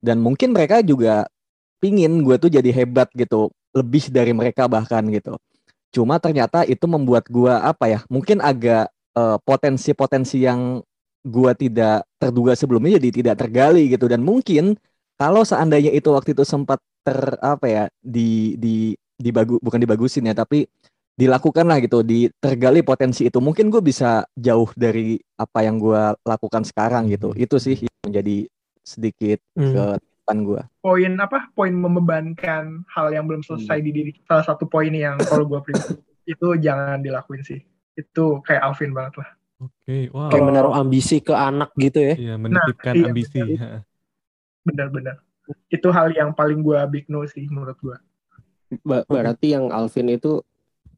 Dan 0.00 0.20
mungkin 0.22 0.56
mereka 0.56 0.80
juga 0.80 1.28
pingin 1.80 2.24
gue 2.24 2.36
tuh 2.40 2.48
jadi 2.52 2.70
hebat 2.72 3.08
gitu, 3.16 3.52
lebih 3.76 4.08
dari 4.12 4.32
mereka 4.32 4.68
bahkan 4.68 5.04
gitu. 5.12 5.36
Cuma 5.90 6.22
ternyata 6.22 6.62
itu 6.66 6.86
membuat 6.86 7.26
gua 7.26 7.66
apa 7.66 7.90
ya? 7.90 8.00
Mungkin 8.06 8.38
agak 8.38 8.90
eh, 9.18 9.38
potensi-potensi 9.42 10.46
yang 10.46 10.82
gua 11.26 11.52
tidak 11.52 12.06
terduga 12.16 12.54
sebelumnya 12.54 12.96
jadi 12.96 13.10
tidak 13.22 13.36
tergali 13.44 13.92
gitu 13.92 14.08
dan 14.08 14.24
mungkin 14.24 14.78
kalau 15.20 15.44
seandainya 15.44 15.92
itu 15.92 16.08
waktu 16.16 16.32
itu 16.32 16.48
sempat 16.48 16.80
ter 17.00 17.36
apa 17.40 17.66
ya 17.66 17.84
di 18.00 18.54
di 18.60 18.92
dibagu 19.20 19.60
bukan 19.60 19.80
dibagusin 19.80 20.28
ya 20.28 20.34
tapi 20.36 20.64
dilakukan 21.20 21.68
lah 21.68 21.76
gitu 21.84 22.00
di 22.00 22.32
tergali 22.40 22.80
potensi 22.80 23.28
itu. 23.28 23.44
Mungkin 23.44 23.68
gue 23.68 23.84
bisa 23.84 24.24
jauh 24.32 24.72
dari 24.72 25.20
apa 25.36 25.60
yang 25.60 25.76
gua 25.76 26.16
lakukan 26.24 26.64
sekarang 26.64 27.12
gitu. 27.12 27.36
Itu 27.36 27.60
sih 27.60 27.76
yang 27.76 27.98
menjadi 28.08 28.48
sedikit 28.80 29.36
Hmm. 29.52 29.68
ke 29.76 29.84
depan 30.00 30.36
gua. 30.48 30.62
Poin 30.80 31.12
apa? 31.20 31.52
Poin 31.52 31.76
membebankan 31.76 32.88
hal 32.88 33.06
yang 33.12 33.28
belum 33.28 33.44
selesai 33.44 33.84
di 33.84 33.90
diri 33.92 34.12
salah 34.24 34.48
satu 34.48 34.64
poin 34.64 34.88
yang 34.88 35.20
kalau 35.20 35.44
gue 35.44 35.60
pribadi 35.60 36.00
itu 36.32 36.48
jangan 36.56 37.04
dilakuin 37.04 37.44
sih. 37.44 37.60
Itu 37.92 38.40
kayak 38.40 38.64
Alvin 38.64 38.96
banget 38.96 39.20
lah. 39.20 39.28
Oke, 39.60 40.08
wow. 40.16 40.32
Kayak 40.32 40.44
menaruh 40.48 40.72
ambisi 40.72 41.20
ke 41.20 41.36
anak 41.36 41.76
gitu 41.76 42.00
ya. 42.00 42.14
Iya, 42.16 42.34
menitipkan 42.40 42.94
iya, 42.96 43.04
ambisi. 43.12 43.40
benar-benar 44.64 45.20
itu 45.70 45.88
hal 45.90 46.10
yang 46.14 46.30
paling 46.34 46.60
gue 46.62 46.78
big 46.90 47.06
no 47.12 47.22
sih 47.26 47.46
menurut 47.50 47.78
gue 47.80 47.96
Ba- 48.86 49.02
berarti 49.06 49.52
yang 49.54 49.70
Alvin 49.74 50.14
itu 50.14 50.42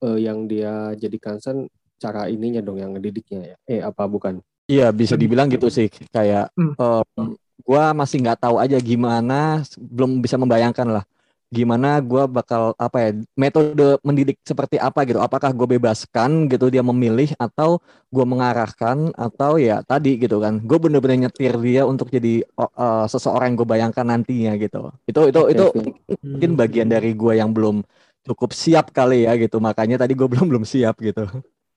eh, 0.05 0.19
yang 0.29 0.45
dia 0.45 0.93
jadi 0.93 1.17
concern 1.17 1.69
cara 1.97 2.27
ininya 2.29 2.61
dong 2.61 2.83
yang 2.83 2.93
ngedidiknya 2.99 3.55
ya. 3.55 3.57
Eh 3.65 3.81
apa 3.81 4.05
bukan? 4.11 4.43
Iya 4.69 4.91
bisa 4.93 5.15
dibilang 5.17 5.49
gitu 5.49 5.71
sih 5.73 5.89
kayak 6.11 6.51
Hmm. 6.59 6.75
em, 6.77 7.35
gua 7.63 7.95
masih 7.95 8.21
nggak 8.23 8.43
tahu 8.43 8.57
aja 8.59 8.79
gimana 8.83 9.63
belum 9.79 10.19
bisa 10.23 10.35
membayangkan 10.39 11.01
lah 11.01 11.05
gimana 11.53 12.01
gua 12.01 12.25
bakal 12.25 12.73
apa 12.81 12.97
ya 13.05 13.11
metode 13.37 14.01
mendidik 14.01 14.41
seperti 14.43 14.81
apa 14.81 15.05
gitu. 15.05 15.21
Apakah 15.21 15.53
gue 15.53 15.77
bebaskan 15.77 16.49
gitu 16.49 16.73
dia 16.73 16.81
memilih 16.81 17.37
atau 17.37 17.77
gua 18.09 18.25
mengarahkan 18.25 19.13
atau 19.13 19.61
ya 19.61 19.85
tadi 19.85 20.17
gitu 20.17 20.41
kan. 20.41 20.65
Gue 20.65 20.81
bener-bener 20.81 21.29
nyetir 21.29 21.53
dia 21.61 21.85
untuk 21.85 22.09
jadi 22.09 22.41
eh, 22.43 23.05
seseorang 23.13 23.53
yang 23.53 23.59
gue 23.61 23.69
bayangkan 23.69 24.07
nantinya 24.09 24.57
gitu. 24.57 24.89
Itu 25.05 25.29
itu 25.29 25.41
itu 25.53 25.65
Oke, 25.69 26.17
mungkin 26.25 26.51
bagian 26.57 26.89
dari 26.89 27.13
gua 27.13 27.37
yang 27.37 27.53
belum 27.53 27.85
cukup 28.25 28.51
siap 28.57 28.89
kali 28.97 29.29
ya 29.29 29.37
gitu. 29.37 29.61
Makanya 29.61 30.01
tadi 30.01 30.17
gue 30.17 30.27
belum 30.27 30.49
belum 30.49 30.65
siap 30.65 30.97
gitu. 31.05 31.29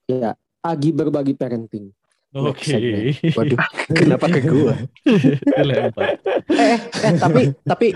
Ya, 0.07 0.37
Agi 0.65 0.89
berbagi 0.89 1.37
parenting. 1.37 1.93
Oke. 2.35 2.67
segmen. 2.67 3.15
Waduh, 3.31 3.59
kenapa 4.03 4.25
ke 4.27 4.39
gua? 4.43 4.75
Dilempar. 5.55 6.19
eh, 6.51 6.79
eh 6.83 7.13
tapi 7.15 7.41
tapi 7.63 7.87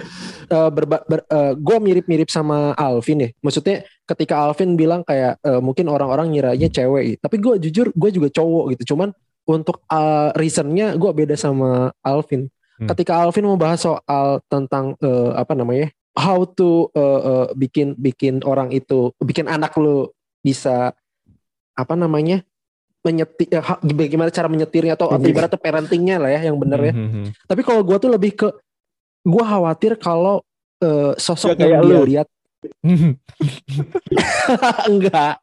eh, 0.47 0.69
berba, 0.71 1.03
ber, 1.03 1.27
eh, 1.27 1.53
gua 1.59 1.77
mirip-mirip 1.83 2.31
sama 2.31 2.71
Alvin 2.79 3.27
ya. 3.27 3.29
Maksudnya 3.43 3.83
ketika 4.07 4.39
Alvin 4.39 4.79
bilang 4.79 5.03
kayak 5.03 5.43
eh, 5.43 5.59
mungkin 5.59 5.91
orang-orang 5.91 6.31
ngiranya 6.31 6.71
cewek, 6.71 7.03
gitu. 7.03 7.19
tapi 7.19 7.35
gua 7.43 7.55
jujur 7.59 7.87
gue 7.91 8.09
juga 8.15 8.29
cowok 8.31 8.65
gitu. 8.79 8.95
Cuman 8.95 9.11
untuk 9.43 9.83
eh, 9.91 10.29
reasonnya 10.39 10.95
gue 10.95 11.11
beda 11.11 11.35
sama 11.35 11.91
Alvin. 11.99 12.47
Hmm. 12.79 12.87
Ketika 12.95 13.19
Alvin 13.19 13.43
mau 13.43 13.59
bahas 13.59 13.83
soal 13.83 14.39
tentang 14.47 14.95
eh, 15.03 15.31
apa 15.35 15.51
namanya, 15.51 15.91
how 16.15 16.47
to 16.47 16.87
eh, 16.95 17.21
eh, 17.27 17.47
bikin 17.59 17.99
bikin 17.99 18.39
orang 18.47 18.71
itu, 18.71 19.11
bikin 19.19 19.51
anak 19.51 19.75
lu 19.75 20.07
bisa 20.39 20.95
apa 21.75 21.95
namanya 21.95 22.43
menyetir, 22.99 23.47
eh, 23.49 23.63
ha- 23.63 23.79
bagaimana 23.79 24.27
cara 24.29 24.47
menyetirnya 24.47 24.93
atau, 24.93 25.07
atau 25.07 25.23
Mhm. 25.23 25.31
ibaratnya 25.31 25.59
parentingnya 25.59 26.15
lah 26.19 26.29
ya 26.29 26.51
yang 26.51 26.59
benar 26.59 26.79
ya. 26.81 26.91
Hmm, 26.91 27.07
hmm, 27.07 27.11
hmm. 27.15 27.27
Tapi 27.47 27.61
kalau 27.63 27.81
gue 27.81 27.97
tuh 27.97 28.11
lebih 28.11 28.31
ke 28.35 28.47
gue 29.21 29.43
khawatir 29.43 29.95
kalau 29.95 30.43
eh, 30.79 31.11
sosok 31.15 31.55
Nggak 31.55 31.67
yang 31.67 31.83
dia 31.83 31.91
lu. 31.91 32.03
lihat 32.07 32.27
enggak 34.87 35.35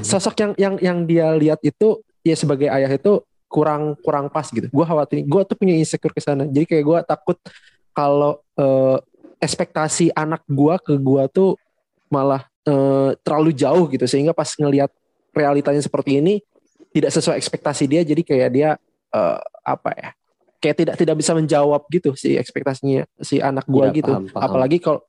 sosok 0.00 0.34
yang 0.38 0.52
yang 0.56 0.74
yang 0.80 0.98
dia 1.04 1.34
lihat 1.34 1.60
itu 1.60 1.98
ya 2.22 2.34
sebagai 2.34 2.66
ayah 2.66 2.88
itu 2.88 3.20
kurang 3.46 3.98
kurang 4.00 4.30
pas 4.30 4.46
gitu. 4.46 4.70
Gue 4.70 4.84
khawatir 4.84 5.22
gue 5.22 5.42
tuh 5.44 5.56
punya 5.58 5.74
insecure 5.74 6.10
ke 6.10 6.22
sana. 6.22 6.46
Jadi 6.46 6.64
kayak 6.64 6.84
gue 6.84 6.98
takut 7.04 7.36
kalau 7.90 8.38
eh, 8.54 8.98
ekspektasi 9.38 10.14
anak 10.14 10.46
gue 10.46 10.74
ke 10.80 10.94
gue 10.94 11.22
tuh 11.30 11.50
malah 12.08 12.46
eh, 12.64 13.10
terlalu 13.20 13.50
jauh 13.52 13.90
gitu 13.90 14.06
sehingga 14.06 14.30
pas 14.30 14.48
ngelihat 14.54 14.90
realitanya 15.34 15.82
seperti 15.82 16.20
ini 16.22 16.40
tidak 16.90 17.14
sesuai 17.14 17.38
ekspektasi 17.38 17.84
dia 17.86 18.02
jadi 18.02 18.22
kayak 18.22 18.50
dia 18.50 18.70
eh, 19.14 19.38
apa 19.64 19.90
ya 19.94 20.10
kayak 20.60 20.76
tidak 20.76 20.94
tidak 21.00 21.16
bisa 21.16 21.32
menjawab 21.32 21.82
gitu 21.88 22.12
si 22.14 22.36
ekspektasinya 22.36 23.08
si 23.22 23.40
anak 23.40 23.64
gua 23.64 23.88
Iya, 23.88 23.96
gitu 24.02 24.12
paham, 24.12 24.26
paham. 24.28 24.44
apalagi 24.44 24.78
kalau 24.82 25.00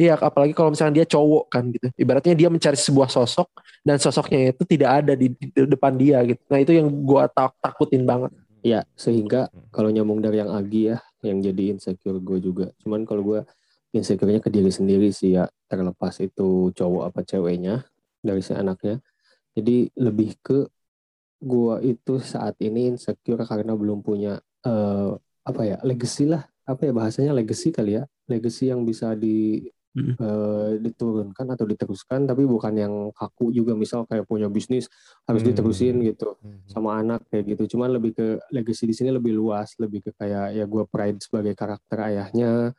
Iya, 0.00 0.16
apalagi 0.16 0.56
kalau 0.56 0.72
misalnya 0.72 1.04
dia 1.04 1.06
cowok 1.12 1.44
kan 1.52 1.68
gitu. 1.76 1.92
Ibaratnya 1.92 2.32
dia 2.32 2.48
mencari 2.48 2.72
sebuah 2.72 3.12
sosok 3.12 3.52
dan 3.84 4.00
sosoknya 4.00 4.56
itu 4.56 4.64
tidak 4.64 5.04
ada 5.04 5.12
di, 5.12 5.28
di 5.28 5.52
depan 5.52 5.92
dia 5.92 6.24
gitu. 6.24 6.40
Nah 6.48 6.56
itu 6.56 6.72
yang 6.72 6.88
gua 7.04 7.28
tak, 7.28 7.52
takutin 7.60 8.08
banget. 8.08 8.32
Ya, 8.64 8.88
sehingga 8.96 9.52
kalau 9.68 9.92
nyambung 9.92 10.24
dari 10.24 10.40
yang 10.40 10.56
Agi 10.56 10.96
ya, 10.96 11.04
yang 11.20 11.44
jadi 11.44 11.76
insecure 11.76 12.16
gue 12.16 12.40
juga. 12.40 12.72
Cuman 12.80 13.04
kalau 13.04 13.20
gue 13.20 13.40
insecure-nya 13.92 14.40
ke 14.40 14.48
diri 14.48 14.72
sendiri 14.72 15.12
sih 15.12 15.36
ya, 15.36 15.52
terlepas 15.68 16.16
itu 16.24 16.72
cowok 16.72 17.02
apa 17.12 17.20
ceweknya 17.20 17.84
dari 18.24 18.40
si 18.40 18.56
anaknya. 18.56 19.04
Jadi 19.56 19.90
lebih 19.98 20.38
ke 20.40 20.66
gue 21.40 21.74
itu 21.88 22.14
saat 22.20 22.54
ini 22.60 22.92
insecure 22.92 23.42
karena 23.48 23.72
belum 23.72 24.04
punya 24.04 24.38
eh, 24.60 25.12
apa 25.40 25.62
ya 25.64 25.80
legacy 25.80 26.28
lah, 26.28 26.44
apa 26.68 26.84
ya 26.84 26.92
bahasanya 26.92 27.32
legacy 27.32 27.72
kali 27.72 27.96
ya, 27.96 28.04
legacy 28.28 28.68
yang 28.68 28.84
bisa 28.84 29.16
di 29.16 29.64
Mm. 29.90 30.14
eh, 30.22 30.70
diturunkan 30.86 31.50
atau 31.50 31.66
diteruskan, 31.66 32.22
tapi 32.22 32.46
bukan 32.46 32.70
yang 32.78 32.94
kaku 33.10 33.50
juga 33.50 33.74
misal 33.74 34.06
kayak 34.06 34.22
punya 34.22 34.46
bisnis 34.46 34.86
harus 35.26 35.42
Hmm. 35.42 35.50
diterusin 35.50 35.98
gitu 36.06 36.38
Hmm. 36.38 36.62
sama 36.70 37.02
anak 37.02 37.26
kayak 37.26 37.58
gitu. 37.58 37.74
Cuman 37.74 37.98
lebih 37.98 38.14
ke 38.14 38.38
legacy 38.54 38.86
di 38.86 38.94
sini 38.94 39.10
lebih 39.10 39.34
luas, 39.34 39.74
lebih 39.82 40.06
ke 40.06 40.14
kayak 40.14 40.54
ya 40.54 40.62
gue 40.62 40.86
pride 40.86 41.18
sebagai 41.18 41.58
karakter 41.58 42.06
ayahnya. 42.06 42.70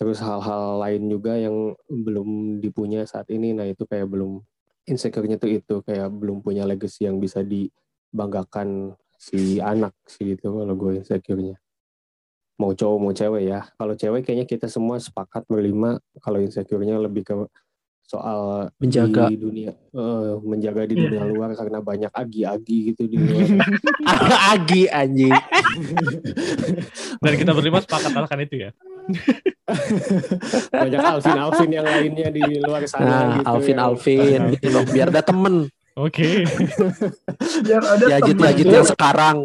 Terus 0.00 0.24
hal-hal 0.24 0.80
lain 0.80 1.02
juga 1.12 1.36
yang 1.36 1.76
belum 1.84 2.64
dipunya 2.64 3.04
saat 3.04 3.28
ini. 3.28 3.52
Nah 3.52 3.68
itu 3.68 3.84
kayak 3.84 4.08
belum 4.08 4.40
insecure-nya 4.88 5.36
tuh 5.36 5.52
itu 5.52 5.74
kayak 5.80 6.08
belum 6.10 6.40
punya 6.40 6.64
legacy 6.64 7.04
yang 7.04 7.20
bisa 7.20 7.44
dibanggakan 7.44 8.96
si 9.14 9.58
anak 9.58 9.92
sih 10.06 10.34
gitu 10.34 10.56
kalau 10.56 10.74
gue 10.74 10.98
insecure-nya. 10.98 11.60
Mau 12.58 12.74
cowok 12.74 12.98
mau 12.98 13.12
cewek 13.12 13.42
ya. 13.46 13.60
Kalau 13.76 13.94
cewek 13.94 14.26
kayaknya 14.26 14.42
kita 14.42 14.66
semua 14.66 14.98
sepakat 14.98 15.46
berlima 15.46 15.94
kalau 16.18 16.40
insecure-nya 16.40 16.98
lebih 16.98 17.22
ke 17.22 17.34
soal 18.02 18.72
Menjaga. 18.80 19.28
di 19.28 19.36
dunia 19.36 19.68
eh, 19.68 20.32
menjaga 20.40 20.88
di 20.88 20.96
Iya. 20.96 21.02
dunia 21.12 21.24
luar 21.28 21.52
karena 21.52 21.84
banyak 21.84 22.08
agi-agi 22.08 22.78
gitu 22.90 23.04
di 23.04 23.20
luar. 23.20 23.44
Agi 24.56 24.88
anjing. 24.88 25.28
Dan 27.20 27.32
kita 27.36 27.52
berlima 27.52 27.84
sepakat 27.84 28.16
akan 28.16 28.38
itu 28.42 28.64
ya. 28.64 28.70
banyak 30.72 31.00
Alvin 31.00 31.36
Alvin 31.38 31.70
yang 31.70 31.86
lainnya 31.86 32.28
di 32.28 32.42
luar 32.58 32.82
sana 32.84 33.04
Nah, 33.04 33.20
gitu. 33.34 33.46
Alvin 33.46 33.68
yang- 33.70 33.86
Alvin 33.86 34.40
gitu 34.52 34.66
loh, 34.70 34.84
biar 34.84 35.08
ada 35.08 35.22
temen. 35.22 35.54
Oke. 35.94 36.46
Biar 37.60 37.82
ada 37.82 38.04
Yajit 38.08 38.32
temen. 38.32 38.46
Yajit 38.46 38.66
yang 38.68 38.86
sekarang. 38.86 39.36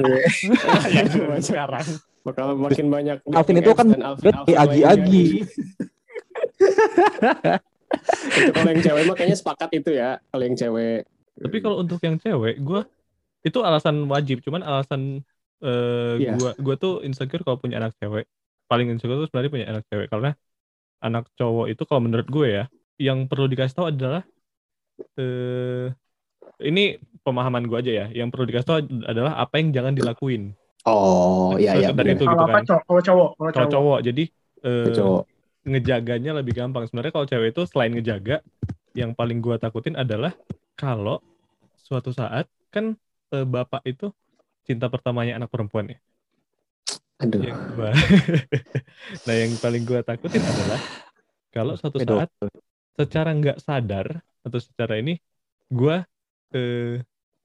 yang 0.95 1.07
cuma 1.09 1.35
sekarang. 1.49 1.87
bakal 2.23 2.55
makin 2.55 2.87
banyak 2.87 3.17
Alvin 3.27 3.57
itu 3.57 3.71
kan 3.73 3.87
Alvin, 3.93 4.31
Alvin 4.31 4.55
agi-agi. 4.55 5.25
itu 8.33 8.49
kalau 8.51 8.69
yang 8.69 8.81
cewek 8.81 9.03
mah 9.03 9.13
kayaknya 9.13 9.37
sepakat 9.37 9.69
itu 9.73 9.91
ya 9.91 10.17
kalau 10.25 10.43
yang 10.43 10.55
cewek 10.55 11.01
Tapi 11.33 11.57
kalau 11.59 11.77
untuk 11.77 11.97
yang 11.99 12.15
cewek, 12.15 12.55
gue 12.57 12.81
itu 13.41 13.59
alasan 13.59 14.05
wajib. 14.05 14.39
Cuman 14.39 14.61
alasan 14.61 15.25
eh 15.59 16.15
Iya. 16.15 16.35
gua 16.35 16.51
gua 16.55 16.75
tuh 16.75 17.01
insecure 17.01 17.41
kalau 17.41 17.57
punya 17.57 17.75
anak 17.77 17.91
cewek. 17.97 18.29
Paling 18.73 18.89
insecure 18.89 19.21
tuh 19.21 19.29
sebenarnya 19.29 19.51
punya 19.53 19.67
anak 19.69 19.83
cewek 19.85 20.09
karena 20.09 20.33
anak 21.05 21.29
cowok 21.37 21.69
itu 21.69 21.83
kalau 21.85 22.01
menurut 22.01 22.25
gue 22.25 22.47
ya, 22.49 22.63
yang 22.97 23.29
perlu 23.29 23.45
dikasih 23.45 23.75
tahu 23.77 23.87
adalah 23.93 24.25
eh 25.21 25.93
ini 26.65 26.97
pemahaman 27.21 27.69
gue 27.69 27.77
aja 27.77 27.91
ya. 27.93 28.05
Yang 28.09 28.27
perlu 28.33 28.45
dikasih 28.49 28.67
tahu 28.67 28.79
adalah 29.05 29.37
apa 29.37 29.61
yang 29.61 29.69
jangan 29.69 29.93
dilakuin. 29.93 30.57
oh 30.89 31.53
iya 31.61 31.77
iya 31.77 31.93
benar. 31.93 32.17
itu 32.17 32.25
Kalau 32.25 32.33
gitu 32.33 32.45
kan. 32.49 32.63
cowok? 32.65 32.81
Kalau 32.89 33.01
cowok, 33.05 33.29
kalau 33.37 33.51
cowok. 33.53 33.69
cowok 33.69 33.99
jadi 34.01 34.23
eh, 34.65 34.89
cowok 34.97 35.23
ngejaganya 35.69 36.31
lebih 36.33 36.53
gampang. 36.57 36.83
Sebenarnya 36.89 37.13
kalau 37.13 37.27
cewek 37.29 37.49
itu 37.53 37.61
selain 37.69 37.91
ngejaga, 37.93 38.41
yang 38.97 39.13
paling 39.13 39.37
gua 39.37 39.61
takutin 39.61 39.93
adalah 39.93 40.33
kalau 40.73 41.21
suatu 41.85 42.09
saat 42.09 42.49
kan 42.73 42.97
eh, 43.37 43.45
bapak 43.45 43.85
itu 43.85 44.09
cinta 44.65 44.89
pertamanya 44.89 45.37
anak 45.37 45.53
perempuan 45.53 45.93
ya. 45.93 45.99
Aduh 47.23 47.41
Yang 47.41 47.59
gua- 47.73 47.95
nah 49.25 49.33
yang 49.33 49.51
paling 49.57 49.83
gua 49.83 49.99
takutin 50.01 50.39
adalah 50.39 50.81
kalau 51.49 51.73
suatu 51.73 51.97
saat 51.97 52.29
secara 52.93 53.29
nggak 53.31 53.57
sadar 53.57 54.07
atau 54.41 54.59
secara 54.59 54.99
ini 54.99 55.17
gua 55.67 56.03
eh, 56.51 56.99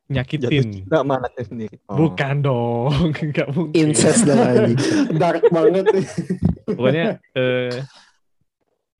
Jatuh 0.08 0.24
nyakitin. 0.40 0.88
sama 0.88 1.20
anaknya 1.20 1.44
sendiri. 1.44 1.76
Oh. 1.84 1.96
Bukan 2.00 2.40
dong, 2.40 3.12
nggak 3.28 3.48
mungkin. 3.52 3.76
Incest 3.92 4.24
anjing. 4.24 4.80
dark 5.20 5.44
banget 5.48 5.84
pokoknya 6.64 7.20
eh 7.32 7.84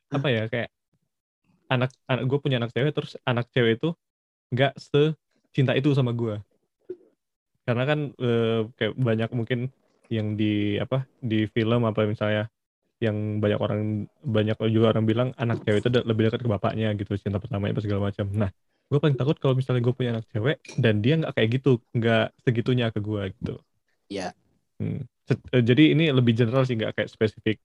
apa 0.08 0.28
ya 0.28 0.44
kayak 0.47 0.68
anak 1.68 1.92
anak 2.04 2.25
gue 2.25 2.38
punya 2.38 2.56
anak 2.56 2.73
cewek 2.73 2.92
terus 2.92 3.16
anak 3.23 3.49
cewek 3.52 3.76
itu 3.76 3.92
nggak 4.49 4.73
secinta 4.76 5.73
itu 5.73 5.92
sama 5.92 6.12
gue 6.12 6.40
karena 7.64 7.85
kan 7.85 7.99
eh, 8.12 8.61
kayak 8.73 8.92
banyak 8.97 9.30
mungkin 9.32 9.68
yang 10.08 10.34
di 10.40 10.76
apa 10.80 11.04
di 11.20 11.44
film 11.52 11.84
apa 11.84 12.04
misalnya 12.08 12.48
yang 12.98 13.38
banyak 13.38 13.60
orang 13.62 13.80
banyak 14.24 14.56
juga 14.74 14.86
orang 14.96 15.04
bilang 15.06 15.28
anak 15.38 15.62
cewek 15.64 15.80
itu 15.86 15.90
lebih 16.02 16.22
dekat 16.30 16.40
ke 16.44 16.50
bapaknya 16.50 16.92
gitu 16.98 17.14
cinta 17.20 17.38
pertamanya 17.38 17.72
apa 17.78 17.82
segala 17.84 18.00
macam 18.10 18.26
nah 18.34 18.50
gue 18.88 18.98
paling 18.98 19.16
takut 19.20 19.36
kalau 19.38 19.54
misalnya 19.54 19.82
gue 19.84 19.94
punya 19.94 20.10
anak 20.18 20.26
cewek 20.32 20.56
dan 20.80 20.94
dia 21.04 21.14
nggak 21.20 21.32
kayak 21.36 21.48
gitu 21.60 21.70
nggak 21.94 22.24
segitunya 22.44 22.86
ke 22.90 23.00
gue 23.04 23.22
gitu 23.38 23.54
Iya. 24.08 24.32
Hmm. 24.80 25.04
Se- 25.28 25.44
eh, 25.52 25.62
jadi 25.62 25.92
ini 25.92 26.08
lebih 26.14 26.32
general 26.32 26.64
sih 26.64 26.74
nggak 26.78 26.96
kayak 26.96 27.10
spesifik 27.12 27.56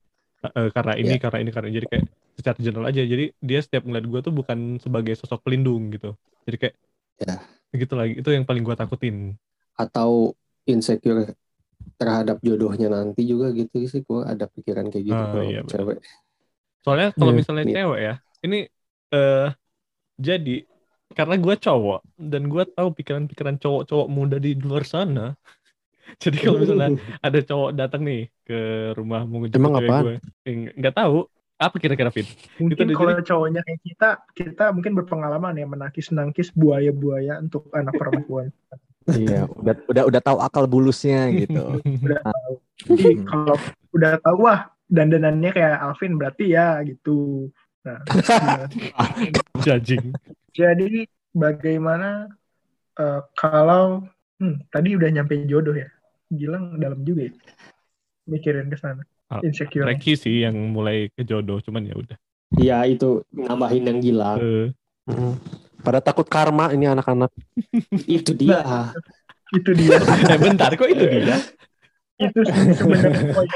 eh, 0.44 0.68
karena 0.76 0.92
ini 1.00 1.16
karena 1.16 1.38
ini 1.40 1.50
karena 1.50 1.68
ini. 1.72 1.76
jadi 1.80 1.86
kayak 1.88 2.04
secara 2.36 2.56
general 2.60 2.86
aja 2.90 3.02
jadi 3.06 3.24
dia 3.40 3.60
setiap 3.64 3.82
ngeliat 3.88 4.06
gue 4.10 4.20
tuh 4.20 4.32
bukan 4.34 4.58
sebagai 4.82 5.14
sosok 5.16 5.40
pelindung 5.46 5.88
gitu 5.94 6.12
jadi 6.44 6.56
kayak 6.60 6.76
Ya. 7.14 7.38
gitu 7.74 7.94
lagi 7.94 8.18
itu 8.18 8.26
yang 8.34 8.42
paling 8.42 8.66
gue 8.66 8.74
takutin 8.74 9.38
atau 9.78 10.34
insecure 10.66 11.34
terhadap 12.00 12.36
jodohnya 12.46 12.88
nanti 12.96 13.20
juga 13.30 13.46
gitu 13.58 13.76
sih 13.92 14.00
gue 14.08 14.20
ada 14.32 14.44
pikiran 14.54 14.86
kayak 14.92 15.06
gitu 15.14 15.22
Ah, 15.22 15.32
kalau 15.32 15.50
iya, 15.50 15.62
cewek 15.70 15.98
soalnya 16.84 17.08
kalau 17.18 17.32
Iya. 17.32 17.38
misalnya 17.38 17.64
Iya. 17.66 17.74
cewek 17.74 17.98
ya 18.06 18.12
ini 18.44 18.56
eh 19.14 19.40
jadi 20.26 20.52
karena 21.18 21.34
gue 21.44 21.54
cowok 21.64 21.98
dan 22.32 22.42
gue 22.52 22.62
tahu 22.76 22.88
pikiran-pikiran 22.98 23.56
cowok-cowok 23.62 24.08
muda 24.16 24.36
di 24.44 24.50
luar 24.68 24.84
sana 24.94 25.22
jadi 26.24 26.36
kalau 26.44 26.58
misalnya 26.62 26.88
ada 27.26 27.38
cowok 27.48 27.70
datang 27.80 28.02
nih 28.08 28.20
ke 28.46 28.54
rumah 28.98 29.20
mau 29.30 29.38
ngejemput 29.42 29.70
Emang 29.70 29.74
cewek 29.76 29.92
apaan? 29.92 30.00
gue 30.00 30.12
eh, 30.48 30.54
nggak 30.78 30.94
tahu 30.98 31.14
apa 31.64 31.76
kira-kira 31.82 32.10
Fit 32.16 32.28
Mungkin 32.60 32.86
di 32.90 32.96
kalau 32.96 33.18
cowoknya 33.28 33.60
kayak 33.66 33.80
kita, 33.82 34.08
kita 34.38 34.64
mungkin 34.74 34.94
berpengalaman 34.98 35.54
ya 35.60 35.66
menangkis-nangkis 35.66 36.48
buaya-buaya 36.54 37.42
untuk 37.44 37.66
anak 37.74 37.94
perempuan. 37.98 38.46
Iya, 39.04 39.44
udah 39.52 39.74
udah 39.84 40.02
udah 40.08 40.20
tahu 40.24 40.38
akal 40.40 40.64
bulusnya 40.64 41.28
gitu. 41.36 41.60
Udah 42.04 42.20
tahu. 42.24 42.52
Jadi 42.88 43.10
Hmm. 43.20 43.26
kalau 43.28 43.56
udah 43.92 44.12
tahu 44.24 44.38
wah 44.48 44.60
dandanannya 44.88 45.50
kayak 45.52 45.76
Alvin 45.80 46.16
berarti 46.16 46.44
ya 46.52 46.80
gitu. 46.84 47.48
Nah, 47.84 48.00
judging 49.64 50.16
jadi 50.54 51.04
bagaimana 51.34 52.30
eh, 52.96 53.20
kalau 53.36 54.06
Hmm, 54.42 54.58
tadi 54.66 54.98
udah 54.98 55.08
nyampe 55.14 55.46
jodoh 55.46 55.78
ya. 55.78 55.86
Gilang 56.26 56.82
dalam 56.82 57.06
juga 57.06 57.30
ya. 57.30 57.32
Mikirin 58.26 58.66
ke 58.66 58.74
sana. 58.74 59.06
Ah, 59.30 59.38
Insecure. 59.46 59.86
Reki 59.86 60.18
sih 60.18 60.42
yang 60.42 60.58
mulai 60.74 61.06
ke 61.14 61.22
jodoh, 61.22 61.62
cuman 61.62 61.86
ya 61.86 61.94
udah. 61.94 62.18
Iya 62.58 62.82
itu 62.90 63.22
nambahin 63.30 63.86
yang 63.88 63.98
gila. 64.02 64.42
Eh, 64.42 64.68
Mm. 65.04 65.36
Pada 65.84 66.00
takut 66.00 66.24
karma 66.24 66.72
ini 66.72 66.88
anak-anak. 66.88 67.30
itu 68.08 68.32
dia. 68.40 68.90
Itu 69.52 69.70
dia. 69.76 70.00
eh 70.32 70.38
bentar 70.40 70.72
kok 70.72 70.88
itu 70.88 71.04
dia? 71.04 71.38
itu 72.14 72.46
sih 72.46 72.78
sebenarnya 72.78 73.34
poin. 73.34 73.50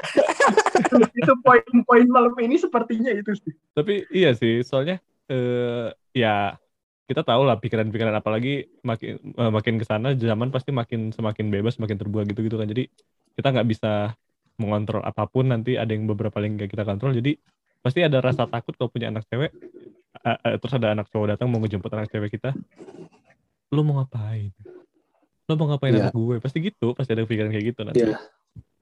itu, 0.83 0.97
itu 1.15 1.33
poin-poin 1.47 2.07
malam 2.11 2.35
ini 2.43 2.59
sepertinya 2.59 3.15
itu 3.15 3.31
sih. 3.39 3.55
Tapi 3.71 4.11
iya 4.11 4.35
sih, 4.35 4.67
soalnya 4.67 4.99
eh 5.31 5.95
ya 6.11 6.59
kita 7.07 7.23
tahu 7.23 7.47
lah 7.47 7.57
pikiran-pikiran 7.63 8.19
apalagi 8.19 8.67
makin 8.83 9.17
eh, 9.23 9.53
makin 9.55 9.75
ke 9.79 9.87
sana 9.87 10.13
zaman 10.19 10.51
pasti 10.51 10.75
makin 10.75 11.15
semakin 11.15 11.55
bebas, 11.55 11.79
makin 11.79 11.97
terbuka 11.97 12.27
gitu-gitu 12.27 12.59
kan. 12.59 12.67
Jadi 12.67 12.91
kita 13.39 13.49
nggak 13.55 13.69
bisa 13.71 14.19
mengontrol 14.59 15.07
apa 15.07 15.25
pun 15.31 15.47
nanti 15.55 15.79
ada 15.79 15.95
yang 15.95 16.11
beberapa 16.11 16.43
yang 16.43 16.59
nggak 16.59 16.75
kita 16.75 16.83
kontrol. 16.83 17.15
Jadi 17.15 17.39
pasti 17.79 18.03
ada 18.03 18.19
rasa 18.19 18.51
takut 18.51 18.75
kalau 18.75 18.91
punya 18.91 19.09
anak 19.09 19.25
cewek. 19.31 19.55
Eh, 20.19 20.39
eh, 20.45 20.55
terus 20.57 20.73
ada 20.73 20.89
anak 20.91 21.07
cowok 21.09 21.27
datang 21.31 21.49
mau 21.49 21.59
ngejemput 21.59 21.91
anak 21.91 22.09
cewek 22.09 22.31
kita. 22.33 22.51
Lu 23.69 23.83
mau 23.83 24.01
ngapain? 24.01 24.51
Lu 25.45 25.53
mau 25.55 25.67
ngapain 25.67 25.93
Iya. 25.93 26.09
anak 26.09 26.15
gue? 26.15 26.37
Pasti 26.39 26.59
gitu, 26.61 26.93
pasti 26.93 27.13
ada 27.13 27.25
pikiran 27.25 27.49
kayak 27.49 27.67
gitu 27.67 27.81
nanti. 27.83 28.03
Iya. 28.03 28.17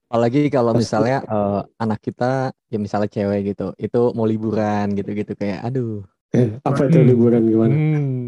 Apalagi 0.07 0.47
kalau 0.49 0.71
misalnya 0.73 1.19
eh, 1.21 1.61
anak 1.77 1.99
kita 1.99 2.31
ya 2.67 2.79
misalnya 2.79 3.07
cewek 3.07 3.53
gitu, 3.53 3.75
itu 3.77 4.01
mau 4.13 4.23
liburan 4.25 4.93
gitu-gitu 4.93 5.35
kayak 5.35 5.63
aduh, 5.63 6.07
Eh, 6.31 6.59
apa 6.61 6.87
itu 6.87 6.99
Hmm. 7.01 7.09
liburan 7.09 7.43
gimana? 7.45 7.73
Hmm. 7.73 8.23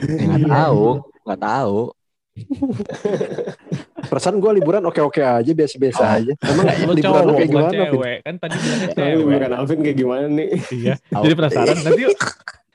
ya 0.00 0.24
nggak 0.26 0.40
Iya. 0.40 0.50
tahu, 0.50 0.84
nggak 1.22 1.40
tahu. 1.40 1.78
Perasaan 4.06 4.38
gue 4.38 4.50
liburan 4.56 4.82
oke-oke 4.86 5.22
aja, 5.22 5.52
biasa-biasa 5.52 6.02
aja. 6.06 6.32
Emang 6.46 6.66
Lu 6.86 6.92
liburan 6.94 7.22
lu 7.26 7.32
cowok 7.34 7.38
kayak 7.38 7.50
gimana? 7.50 7.70
Cewek 7.74 8.18
kan 8.22 8.34
tadi 8.38 8.56
bilangnya 8.56 8.88
cewek. 8.94 9.14
liburan 9.18 9.52
Alvin 9.52 9.78
kayak 9.82 9.96
gimana 9.98 10.26
nih? 10.30 10.48
Iya. 10.72 10.94
Jadi 10.98 11.34
penasaran 11.34 11.76
nanti 11.82 12.02
yuk 12.06 12.18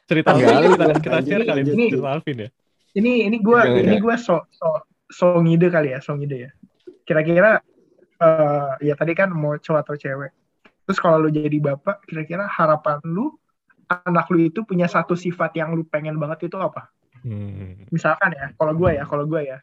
cerita 0.06 0.30
Alvin 0.36 0.70
kita, 0.76 0.86
kita 1.00 1.20
share 1.24 1.44
kali 1.48 1.62
lanjut. 1.64 1.76
cerita 1.92 2.10
Alvin 2.12 2.38
ya. 2.38 2.50
Ini 2.92 3.12
ini 3.32 3.38
gue 3.40 3.60
ini 3.88 3.96
gue 4.04 4.16
so 4.20 4.44
so 4.52 4.68
so 5.08 5.26
ngide 5.40 5.68
kali 5.72 5.96
ya, 5.96 6.00
so 6.04 6.14
ngide 6.14 6.38
ya. 6.48 6.52
Kira-kira 7.08 7.64
eh 8.22 8.72
ya 8.86 8.94
tadi 9.00 9.16
kan 9.16 9.32
mau 9.32 9.56
cowok 9.56 9.80
atau 9.82 9.96
cewek. 9.96 10.32
Terus 10.86 10.98
kalau 11.00 11.24
lu 11.24 11.30
jadi 11.32 11.58
bapak, 11.62 12.04
kira-kira 12.04 12.46
harapan 12.52 13.00
lu 13.08 13.32
anak 13.88 14.28
lu 14.32 14.48
itu 14.48 14.64
punya 14.64 14.88
satu 14.88 15.16
sifat 15.16 15.56
yang 15.56 15.76
lu 15.76 15.84
pengen 15.88 16.20
banget 16.20 16.52
itu 16.52 16.58
apa? 16.60 16.92
Hmm. 17.22 17.86
Misalkan 17.94 18.34
ya, 18.34 18.50
kalau 18.58 18.74
gue 18.74 18.98
ya, 18.98 19.04
kalau 19.06 19.30
gue 19.30 19.42
ya, 19.46 19.62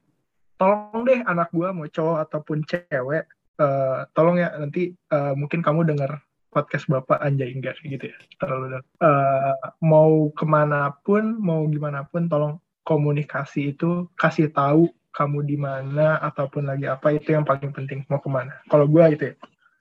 tolong 0.58 1.06
deh 1.06 1.22
anak 1.24 1.48
gue 1.54 1.68
mau 1.70 1.86
cowok 1.86 2.18
ataupun 2.28 2.66
cewek, 2.66 3.24
eh, 3.62 3.98
tolong 4.12 4.36
ya 4.42 4.52
nanti 4.58 4.92
eh, 4.92 5.32
mungkin 5.38 5.62
kamu 5.62 5.88
dengar 5.88 6.20
podcast 6.50 6.90
bapak 6.90 7.22
anjay 7.22 7.54
enggak 7.54 7.78
gitu 7.80 8.10
ya, 8.10 8.18
terlalu. 8.42 8.82
Eh, 8.82 9.54
mau 9.80 10.28
ke 10.34 10.44
mana 10.44 10.92
pun, 11.06 11.38
mau 11.38 11.62
gimana 11.70 12.04
pun, 12.04 12.26
tolong 12.26 12.58
komunikasi 12.82 13.76
itu 13.76 14.10
kasih 14.18 14.50
tahu 14.50 14.90
kamu 15.14 15.38
di 15.44 15.56
mana 15.56 16.20
ataupun 16.20 16.68
lagi 16.68 16.84
apa 16.90 17.14
itu 17.16 17.32
yang 17.32 17.46
paling 17.46 17.72
penting 17.72 18.04
mau 18.10 18.20
ke 18.20 18.28
mana. 18.28 18.58
Kalau 18.68 18.84
gue 18.84 19.04
itu 19.14 19.24
ya, 19.32 19.34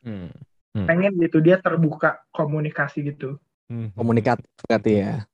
Hmm. 0.07 0.31
pengen 0.85 1.17
gitu 1.17 1.41
dia 1.41 1.57
terbuka 1.57 2.21
komunikasi 2.29 3.01
gitu. 3.11 3.41
Hmm. 3.67 3.89
Komunikatif 3.97 4.47
ya. 4.85 5.25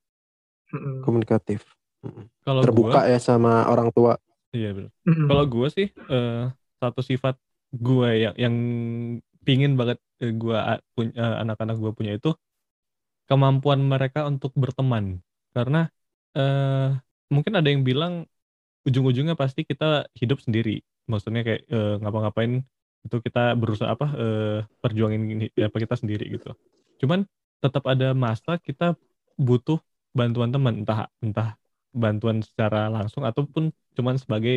Mm-mm. 0.73 1.05
Komunikatif. 1.05 1.61
Kalau 2.43 2.65
Terbuka 2.65 3.05
gua, 3.05 3.11
ya 3.11 3.19
sama 3.21 3.69
orang 3.69 3.93
tua. 3.93 4.17
Iya 4.55 4.67
bener. 4.75 4.91
Mm-mm. 5.07 5.27
Kalau 5.29 5.43
gue 5.53 5.67
sih 5.75 5.87
eh, 6.13 6.33
satu 6.81 7.01
sifat 7.09 7.35
gue 7.85 8.07
yang 8.23 8.35
yang 8.43 8.55
pingin 9.45 9.71
banget 9.79 9.97
eh, 10.23 10.31
gue 10.41 10.55
punya 10.95 11.21
anak-anak 11.43 11.75
gue 11.83 11.91
punya 11.97 12.11
itu 12.17 12.29
kemampuan 13.29 13.79
mereka 13.83 14.27
untuk 14.27 14.51
berteman 14.55 15.23
karena 15.55 15.87
eh, 16.37 16.89
mungkin 17.31 17.53
ada 17.59 17.67
yang 17.71 17.83
bilang 17.87 18.27
ujung-ujungnya 18.87 19.35
pasti 19.39 19.63
kita 19.67 20.07
hidup 20.19 20.39
sendiri 20.43 20.83
maksudnya 21.09 21.41
kayak 21.47 21.61
eh, 21.69 21.95
ngapa-ngapain 22.03 22.53
itu 23.05 23.17
kita 23.25 23.55
berusaha 23.59 23.89
apa 23.95 24.07
eh, 24.15 24.59
perjuangin 24.83 25.49
apa 25.59 25.77
kita 25.79 25.95
sendiri 25.99 26.25
gitu 26.35 26.51
cuman 27.03 27.25
tetap 27.63 27.83
ada 27.87 28.11
masa 28.15 28.59
kita 28.59 28.95
butuh 29.39 29.79
bantuan 30.13 30.51
teman 30.53 30.83
entah 30.83 31.09
entah 31.23 31.55
bantuan 32.03 32.37
secara 32.47 32.77
langsung 32.95 33.23
ataupun 33.29 33.63
cuman 33.97 34.15
sebagai 34.23 34.55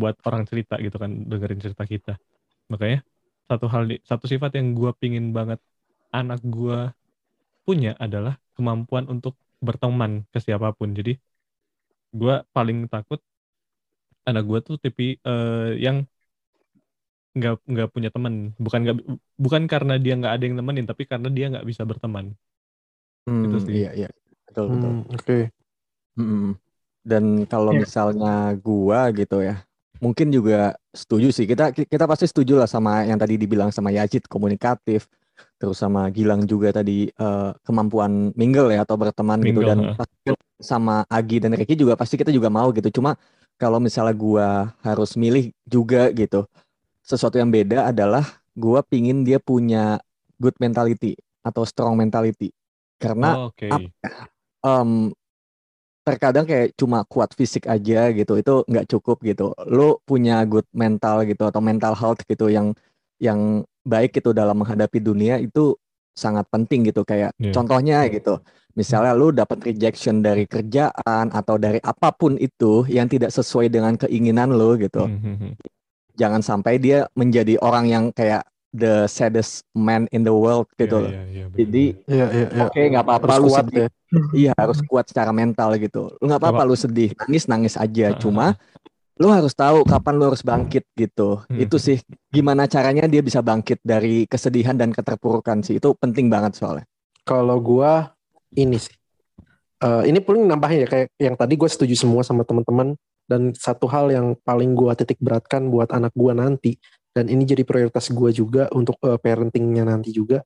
buat 0.00 0.16
orang 0.28 0.44
cerita 0.50 0.74
gitu 0.84 0.96
kan 1.02 1.10
dengerin 1.30 1.60
cerita 1.64 1.84
kita 1.94 2.12
makanya 2.72 2.98
satu 3.50 3.66
hal 3.74 3.82
di- 3.90 4.02
satu 4.10 4.26
sifat 4.32 4.50
yang 4.58 4.68
gua 4.78 4.90
pingin 5.02 5.26
banget 5.38 5.60
anak 6.18 6.40
gua 6.54 6.78
punya 7.66 7.90
adalah 8.04 8.34
kemampuan 8.56 9.06
untuk 9.14 9.34
berteman 9.66 10.12
ke 10.32 10.38
siapa 10.44 10.68
pun 10.78 10.90
jadi 10.98 11.12
gua 12.18 12.34
paling 12.54 12.78
takut 12.92 13.20
anak 14.28 14.42
gua 14.48 14.58
tuh 14.66 14.76
tipe 14.82 15.04
eh, 15.28 15.70
yang 15.84 15.96
nggak 17.38 17.54
nggak 17.72 17.88
punya 17.94 18.10
teman 18.14 18.34
bukan 18.64 18.80
nggak 18.84 18.96
bukan 19.44 19.62
karena 19.72 19.94
dia 20.04 20.14
nggak 20.18 20.32
ada 20.34 20.42
yang 20.46 20.56
nemenin 20.58 20.86
tapi 20.90 21.02
karena 21.10 21.28
dia 21.36 21.46
nggak 21.52 21.66
bisa 21.70 21.82
berteman 21.90 22.26
Hmm, 23.26 23.44
Itu 23.44 23.56
sih. 23.66 23.76
Iya 23.76 23.88
iya. 23.98 24.08
Betul 24.46 24.66
betul. 24.74 24.92
Hmm, 24.92 25.06
Oke. 25.14 25.34
Mm-mm. 26.18 26.54
Dan 27.04 27.44
kalau 27.50 27.70
Iya. 27.70 27.84
misalnya 27.84 28.54
gua 28.64 29.12
gitu 29.12 29.44
ya, 29.44 29.60
mungkin 30.00 30.32
juga 30.32 30.72
setuju 30.94 31.28
sih. 31.34 31.44
Kita 31.44 31.70
kita 31.74 32.04
pasti 32.08 32.24
setuju 32.30 32.56
lah 32.60 32.68
sama 32.70 33.04
yang 33.04 33.20
tadi 33.20 33.36
dibilang 33.36 33.68
sama 33.74 33.92
Yazid 33.92 34.24
komunikatif, 34.30 35.04
terus 35.60 35.76
sama 35.80 36.08
Gilang 36.14 36.46
juga 36.48 36.72
tadi 36.72 37.10
eh, 37.12 37.50
kemampuan 37.66 38.32
mingle 38.38 38.72
ya 38.72 38.86
atau 38.88 38.96
berteman 38.96 39.42
gitu 39.44 39.60
Mingle, 39.60 39.66
dan 39.66 39.84
heeh. 39.84 39.98
pasti 39.98 40.32
sama 40.62 41.04
Agi 41.12 41.42
dan 41.44 41.52
Ricky 41.58 41.76
juga 41.76 41.94
pasti 41.98 42.16
kita 42.16 42.32
juga 42.32 42.48
mau 42.48 42.72
gitu. 42.72 42.88
Cuma 43.02 43.18
kalau 43.60 43.78
misalnya 43.82 44.14
gua 44.16 44.48
harus 44.86 45.12
milih 45.20 45.52
juga 45.68 46.08
gitu, 46.16 46.48
sesuatu 47.04 47.36
yang 47.40 47.50
beda 47.52 47.90
adalah 47.92 48.24
gua 48.56 48.80
pingin 48.86 49.22
dia 49.26 49.38
punya 49.42 50.00
good 50.40 50.56
mentality 50.62 51.16
atau 51.44 51.64
strong 51.68 51.96
mentality. 51.98 52.50
Karena 53.00 53.34
Oh, 53.34 53.46
oke 53.46 53.72
ap- 53.72 53.88
em, 54.64 55.12
terkadang 56.04 56.44
kayak 56.44 56.76
cuma 56.76 57.02
kuat 57.08 57.32
fisik 57.32 57.64
aja 57.64 58.12
gitu 58.12 58.36
itu 58.36 58.54
nggak 58.68 58.86
cukup 58.92 59.24
gitu 59.24 59.56
lo 59.66 59.98
punya 60.04 60.44
good 60.44 60.68
mental 60.70 61.24
gitu 61.24 61.48
atau 61.48 61.64
mental 61.64 61.96
health 61.96 62.20
gitu 62.28 62.52
yang 62.52 62.76
yang 63.16 63.64
baik 63.82 64.12
gitu 64.12 64.36
dalam 64.36 64.60
menghadapi 64.60 65.00
dunia 65.00 65.40
itu 65.40 65.74
sangat 66.12 66.44
penting 66.52 66.86
gitu 66.86 67.02
kayak 67.02 67.32
Iya. 67.40 67.50
contohnya 67.50 68.04
gitu 68.06 68.38
misalnya 68.74 69.16
lu 69.16 69.32
dapat 69.32 69.64
rejection 69.64 70.20
dari 70.20 70.44
kerjaan 70.44 71.32
atau 71.32 71.56
dari 71.56 71.80
apa 71.80 72.12
pun 72.12 72.36
itu 72.36 72.84
yang 72.86 73.08
tidak 73.08 73.32
sesuai 73.32 73.66
dengan 73.66 73.96
keinginan 73.96 74.52
lo 74.52 74.76
gitu 74.76 75.08
Hmm, 75.08 75.18
hmm, 75.18 75.36
hmm. 75.40 75.52
jangan 76.14 76.42
sampai 76.44 76.78
dia 76.78 77.08
menjadi 77.16 77.58
orang 77.58 77.88
yang 77.88 78.04
kayak 78.12 78.44
the 78.74 79.06
saddest 79.06 79.62
man 79.72 80.06
in 80.10 80.26
the 80.26 80.34
world 80.34 80.66
gitu 80.74 80.98
Iya, 80.98 81.04
loh 81.06 81.10
iya, 81.10 81.22
iya, 81.30 81.44
bener, 81.46 81.58
jadi 81.62 81.84
Iya, 82.10 82.26
iya, 82.28 82.46
iya. 82.50 82.62
oke 82.66 82.80
nggak 82.90 83.04
apa-apa 83.06 83.34
lu 83.38 83.48
sedih. 83.48 83.86
Iya 84.46 84.52
harus 84.54 84.78
kuat 84.86 85.10
secara 85.10 85.34
mental 85.34 85.74
gitu. 85.78 86.14
Lu 86.18 86.24
nggak 86.30 86.40
apa-apa 86.40 86.62
lu 86.66 86.76
sedih, 86.78 87.12
nangis 87.24 87.44
nangis 87.50 87.74
aja. 87.74 88.14
Cuma 88.16 88.58
lu 89.14 89.30
harus 89.30 89.54
tahu 89.54 89.86
kapan 89.86 90.14
lu 90.18 90.24
harus 90.30 90.42
bangkit 90.42 90.84
gitu. 90.98 91.42
Hmm. 91.46 91.58
Itu 91.58 91.78
sih 91.78 92.02
gimana 92.34 92.66
caranya 92.66 93.06
dia 93.06 93.22
bisa 93.22 93.38
bangkit 93.38 93.78
dari 93.86 94.26
kesedihan 94.26 94.74
dan 94.74 94.90
keterpurukan 94.90 95.62
sih. 95.62 95.78
Itu 95.78 95.94
penting 95.94 96.26
banget 96.26 96.58
soalnya. 96.58 96.86
Kalau 97.22 97.58
gua 97.62 98.14
ini 98.58 98.78
sih. 98.78 98.94
Eh, 99.84 100.02
ini 100.08 100.18
paling 100.22 100.48
nambahin 100.48 100.86
ya 100.86 100.88
kayak 100.88 101.08
yang 101.20 101.36
tadi 101.36 101.60
gue 101.60 101.68
setuju 101.68 101.92
semua 101.98 102.22
sama 102.24 102.46
teman-teman 102.46 102.96
dan 103.28 103.52
satu 103.52 103.84
hal 103.84 104.08
yang 104.08 104.32
paling 104.40 104.72
gua 104.72 104.96
titik 104.96 105.20
beratkan 105.20 105.68
buat 105.68 105.92
anak 105.92 106.14
gua 106.16 106.32
nanti 106.32 106.80
dan 107.12 107.28
ini 107.28 107.44
jadi 107.44 107.66
prioritas 107.68 108.08
gua 108.08 108.32
juga 108.32 108.70
untuk 108.72 108.96
eh, 109.04 109.18
parentingnya 109.20 109.84
nanti 109.84 110.10
juga. 110.10 110.40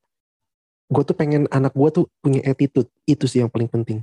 Gue 0.89 1.03
tuh 1.05 1.13
pengen 1.13 1.45
anak 1.53 1.77
gua 1.77 1.93
tuh 1.93 2.09
punya 2.25 2.41
attitude. 2.49 2.89
Itu 3.05 3.29
sih 3.29 3.45
yang 3.45 3.53
paling 3.53 3.69
penting. 3.69 4.01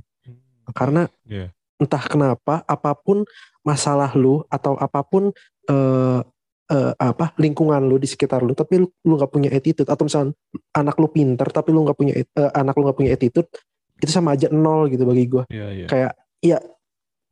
Karena 0.70 1.10
Iya. 1.26 1.50
entah 1.76 2.02
kenapa 2.06 2.62
apa 2.64 2.94
pun 2.96 3.26
masalah 3.66 4.14
lu 4.14 4.46
atau 4.48 4.78
apa 4.78 5.02
pun 5.02 5.34
eh 5.66 6.20
eh, 6.66 6.92
apa 6.98 7.30
lingkungan 7.38 7.78
lu 7.86 7.98
di 8.02 8.10
sekitar 8.10 8.42
lu 8.42 8.50
tapi 8.54 8.82
lu 8.82 8.88
lu 9.06 9.18
nggak 9.18 9.30
punya 9.30 9.50
attitude. 9.50 9.86
Atau 9.90 10.06
misalnya 10.06 10.34
anak 10.74 10.98
lu 10.98 11.10
pinter 11.10 11.46
tapi 11.50 11.74
lu 11.74 11.82
nggak 11.86 11.98
punya 11.98 12.14
eh, 12.18 12.50
anak 12.54 12.74
lu 12.78 12.86
nggak 12.86 12.98
punya 12.98 13.12
attitude 13.14 13.50
itu 13.96 14.12
sama 14.12 14.36
aja 14.36 14.52
nol 14.52 14.86
gitu 14.92 15.02
bagi 15.08 15.24
gua. 15.26 15.44
Iya, 15.48 15.66
iya. 15.72 15.86
kayak 15.88 16.12
ya 16.44 16.58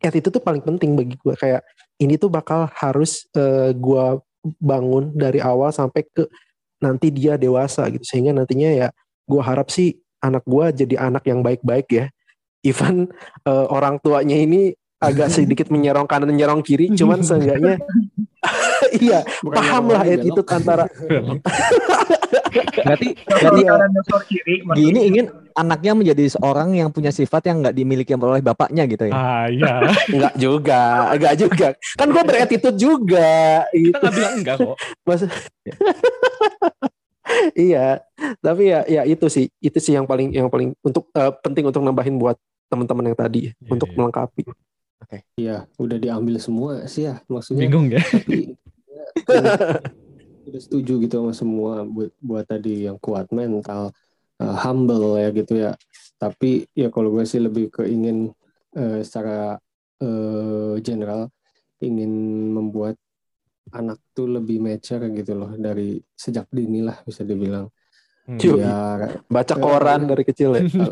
attitude 0.01 0.35
tuh 0.41 0.45
paling 0.45 0.63
penting 0.65 0.99
bagi 0.99 1.15
gua. 1.21 1.35
Kayak 1.39 1.63
ini 2.03 2.19
tuh 2.19 2.31
bakal 2.31 2.67
harus 2.75 3.27
eh, 3.37 3.71
gua 3.77 4.19
bangun 4.61 5.15
dari 5.17 5.41
awal 5.41 5.73
sampai 5.73 6.05
ke 6.05 6.27
nanti 6.83 7.09
dia 7.15 7.39
dewasa 7.41 7.89
gitu. 7.89 8.05
Sehingga 8.05 8.33
nantinya 8.37 8.71
ya 8.71 8.89
gua 9.25 9.43
harap 9.43 9.69
sih 9.69 9.93
anak 10.19 10.45
gua 10.45 10.69
jadi 10.69 10.97
anak 11.03 11.25
yang 11.25 11.41
baik-baik 11.41 11.87
ya 11.89 12.07
even 12.61 13.09
eh, 13.43 13.67
orang 13.69 13.99
tuanya 13.99 14.35
ini 14.35 14.73
agak 14.97 15.29
sedikit 15.37 15.69
menyerong 15.69 16.05
kanan 16.05 16.29
menyerong 16.29 16.61
kiri 16.61 16.89
cuman 16.91 17.21
seenggaknya 17.27 17.77
iya, 19.01 19.25
Bukan 19.41 19.57
paham 19.57 19.85
lah 19.89 20.05
belok. 20.05 20.15
attitude 20.15 20.49
antara 20.51 20.85
Berarti 22.55 23.09
berarti 23.25 23.63
kiri, 24.29 24.55
gini 24.77 25.01
ingin 25.09 25.27
anaknya 25.55 25.93
menjadi 25.97 26.25
seorang 26.31 26.77
yang 26.77 26.91
punya 26.91 27.09
sifat 27.09 27.49
yang 27.49 27.65
nggak 27.65 27.73
dimiliki 27.73 28.13
oleh 28.13 28.39
bapaknya 28.39 28.85
gitu 28.85 29.11
ya. 29.11 29.15
Ah 29.15 29.47
iya, 29.49 29.89
enggak 30.07 30.35
juga, 30.37 30.83
enggak 31.11 31.35
juga. 31.37 31.67
Kan 31.97 32.09
gue 32.11 32.23
berattitude 32.23 32.77
juga. 32.77 33.65
kita 33.67 33.75
Gitu. 33.75 33.97
nggak 33.97 34.13
bilang 34.13 34.35
enggak 34.39 34.57
kok. 34.61 34.77
Mas- 35.03 35.27
iya, 37.57 38.01
tapi 38.41 38.71
ya 38.71 38.85
ya 38.87 39.03
itu 39.05 39.27
sih, 39.31 39.47
itu 39.61 39.79
sih 39.81 39.95
yang 39.97 40.07
paling 40.09 40.31
yang 40.35 40.49
paling 40.49 40.73
untuk 40.85 41.09
eh, 41.15 41.33
penting 41.43 41.65
untuk 41.69 41.83
nambahin 41.83 42.17
buat 42.19 42.37
teman-teman 42.69 43.13
yang 43.13 43.19
tadi 43.19 43.41
Iya, 43.53 43.71
untuk 43.71 43.89
iya. 43.93 43.97
melengkapi. 43.97 44.43
Iya, 45.39 45.57
udah 45.79 45.99
diambil 46.01 46.37
semua 46.41 46.89
sih 46.91 47.07
ya 47.07 47.21
maksudnya. 47.31 47.69
Bingung 47.69 47.93
ya? 47.93 48.01
Tapi 48.03 48.57
ya, 48.89 49.05
udah 50.49 50.61
setuju 50.61 50.93
gitu 51.07 51.15
sama 51.23 51.33
semua 51.37 51.73
buat 51.87 52.11
buat 52.19 52.45
tadi 52.49 52.89
yang 52.89 52.97
kuat 52.99 53.31
mental, 53.31 53.95
uh, 54.41 54.57
humble 54.65 55.21
ya 55.21 55.29
gitu 55.31 55.55
ya. 55.55 55.73
Tapi 56.19 56.67
ya 56.73 56.89
kalau 56.89 57.13
gue 57.15 57.25
sih 57.29 57.39
lebih 57.39 57.69
ke 57.71 57.85
ingin 57.87 58.33
uh, 58.75 58.99
secara 59.05 59.61
uh, 60.03 60.75
general 60.81 61.29
ingin 61.85 62.11
membuat 62.51 62.97
anak 63.73 63.99
tuh 64.13 64.29
lebih 64.29 64.61
mature 64.61 65.09
gitu 65.15 65.33
loh 65.33 65.57
dari 65.57 65.97
sejak 66.13 66.51
dini 66.53 66.85
lah 66.85 67.01
bisa 67.07 67.25
dibilang. 67.25 67.71
Hmm. 68.25 68.41
Cuy. 68.41 68.61
Biar 68.61 69.25
Baca 69.29 69.55
koran 69.57 70.09
dari 70.09 70.25
kecil 70.25 70.57
ya. 70.57 70.63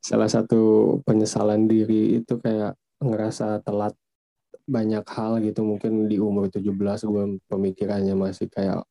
salah 0.00 0.28
satu 0.28 0.96
penyesalan 1.04 1.68
diri 1.68 2.20
itu 2.20 2.40
kayak 2.40 2.76
ngerasa 3.00 3.60
telat 3.64 3.96
banyak 4.64 5.04
hal 5.08 5.42
gitu 5.42 5.66
mungkin 5.66 6.06
di 6.06 6.16
umur 6.20 6.46
17 6.48 6.70
gue 7.04 7.24
pemikirannya 7.50 8.14
masih 8.14 8.46
kayak 8.46 8.84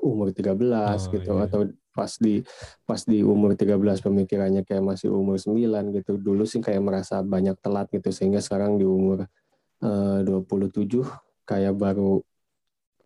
umur 0.00 0.30
13 0.30 0.54
Oh, 0.54 0.96
gitu 1.12 1.32
iya. 1.34 1.44
atau 1.48 1.60
pas 1.96 2.12
di 2.20 2.44
pas 2.84 3.00
di 3.00 3.24
umur 3.24 3.56
13 3.56 3.80
pemikirannya 4.04 4.62
kayak 4.68 4.84
masih 4.84 5.08
umur 5.08 5.40
9 5.40 5.96
gitu 5.96 6.20
dulu 6.20 6.44
sih 6.44 6.60
kayak 6.60 6.84
merasa 6.84 7.24
banyak 7.24 7.56
telat 7.58 7.88
gitu 7.90 8.12
sehingga 8.12 8.38
sekarang 8.44 8.76
di 8.76 8.84
umur 8.84 9.24
eh, 9.80 10.20
27 10.22 11.25
kayak 11.46 11.74
baru 11.78 12.20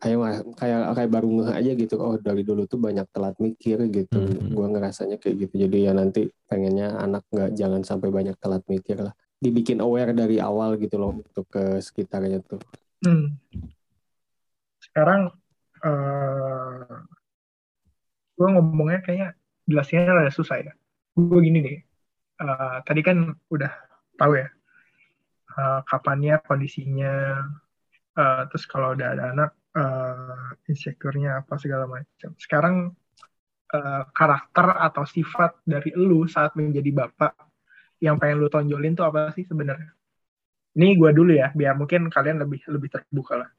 kayak 0.00 0.56
kayak 0.56 0.80
kayak 0.96 1.10
baru 1.12 1.28
ngeh 1.28 1.50
aja 1.60 1.72
gitu 1.76 1.94
oh 2.00 2.16
dari 2.16 2.40
dulu 2.40 2.64
tuh 2.64 2.80
banyak 2.80 3.04
telat 3.12 3.36
mikir 3.36 3.84
gitu 3.92 4.16
Mhm. 4.16 4.56
gua 4.56 4.66
ngerasanya 4.72 5.20
kayak 5.20 5.36
gitu 5.44 5.54
jadi 5.68 5.76
ya 5.86 5.92
nanti 5.92 6.32
pengennya 6.48 6.96
anak 6.96 7.28
nggak 7.28 7.52
jangan 7.52 7.84
sampai 7.84 8.08
banyak 8.08 8.32
telat 8.40 8.64
mikir 8.64 8.96
lah 8.96 9.12
dibikin 9.36 9.84
aware 9.84 10.16
dari 10.16 10.40
awal 10.40 10.80
gitu 10.80 10.96
loh 10.96 11.20
untuk 11.20 11.44
ke 11.52 11.78
sekitarnya 11.84 12.40
tuh 12.44 12.60
Hmm. 13.00 13.36
Sekarang 14.80 15.32
eh 15.80 16.96
gue 18.36 18.48
ngomongnya 18.48 19.00
kayaknya 19.04 19.28
jelasinnya 19.68 20.12
rada 20.12 20.32
susah 20.32 20.56
ya. 20.60 20.72
Gue 21.16 21.40
gini 21.44 21.60
nih, 21.60 21.78
eh, 22.40 22.76
tadi 22.84 23.00
kan 23.04 23.36
udah 23.52 23.72
tahu 24.16 24.32
ya 24.36 24.48
eh, 25.50 25.80
kapannya 25.84 26.40
kondisinya, 26.44 27.44
eh, 28.18 28.42
terus 28.50 28.64
kalau 28.66 28.94
udah 28.96 29.08
ada 29.14 29.24
anak 29.34 29.50
eh, 29.76 30.70
insecure-nya 30.70 31.42
apa 31.44 31.54
segala 31.58 31.84
macam. 31.86 32.30
Sekarang 32.38 32.90
eh, 33.74 34.02
karakter 34.14 34.66
atau 34.78 35.04
sifat 35.06 35.62
dari 35.66 35.90
lu 35.94 36.26
saat 36.26 36.54
menjadi 36.58 36.90
bapak 36.90 37.32
yang 38.00 38.16
pengen 38.16 38.40
lu 38.40 38.48
tonjolin 38.48 38.96
tuh 38.96 39.06
apa 39.06 39.30
sih 39.36 39.44
sebenarnya? 39.44 39.92
Ini 40.70 40.94
gue 40.96 41.10
dulu 41.10 41.34
ya, 41.34 41.50
biar 41.50 41.74
mungkin 41.74 42.06
kalian 42.08 42.46
lebih 42.46 42.62
lebih 42.70 42.88
terbuka 42.94 43.34
lah. 43.42 43.50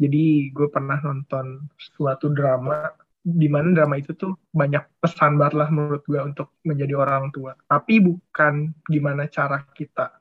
Jadi 0.00 0.48
gue 0.52 0.68
pernah 0.72 0.96
nonton 1.00 1.68
suatu 1.76 2.32
drama 2.32 2.88
di 3.20 3.48
mana 3.52 3.76
drama 3.76 4.00
itu 4.00 4.16
tuh 4.16 4.32
banyak 4.48 4.80
pesan 4.96 5.36
banget 5.36 5.54
lah 5.60 5.68
menurut 5.68 6.04
gue 6.08 6.20
untuk 6.20 6.56
menjadi 6.64 6.94
orang 6.96 7.28
tua. 7.32 7.52
Tapi 7.68 8.00
bukan 8.00 8.72
gimana 8.88 9.28
cara 9.28 9.60
kita 9.76 10.19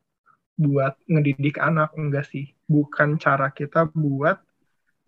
buat 0.60 1.00
ngedidik 1.08 1.56
anak, 1.56 1.96
enggak 1.96 2.28
sih. 2.28 2.52
Bukan 2.68 3.16
cara 3.16 3.48
kita 3.56 3.88
buat 3.96 4.44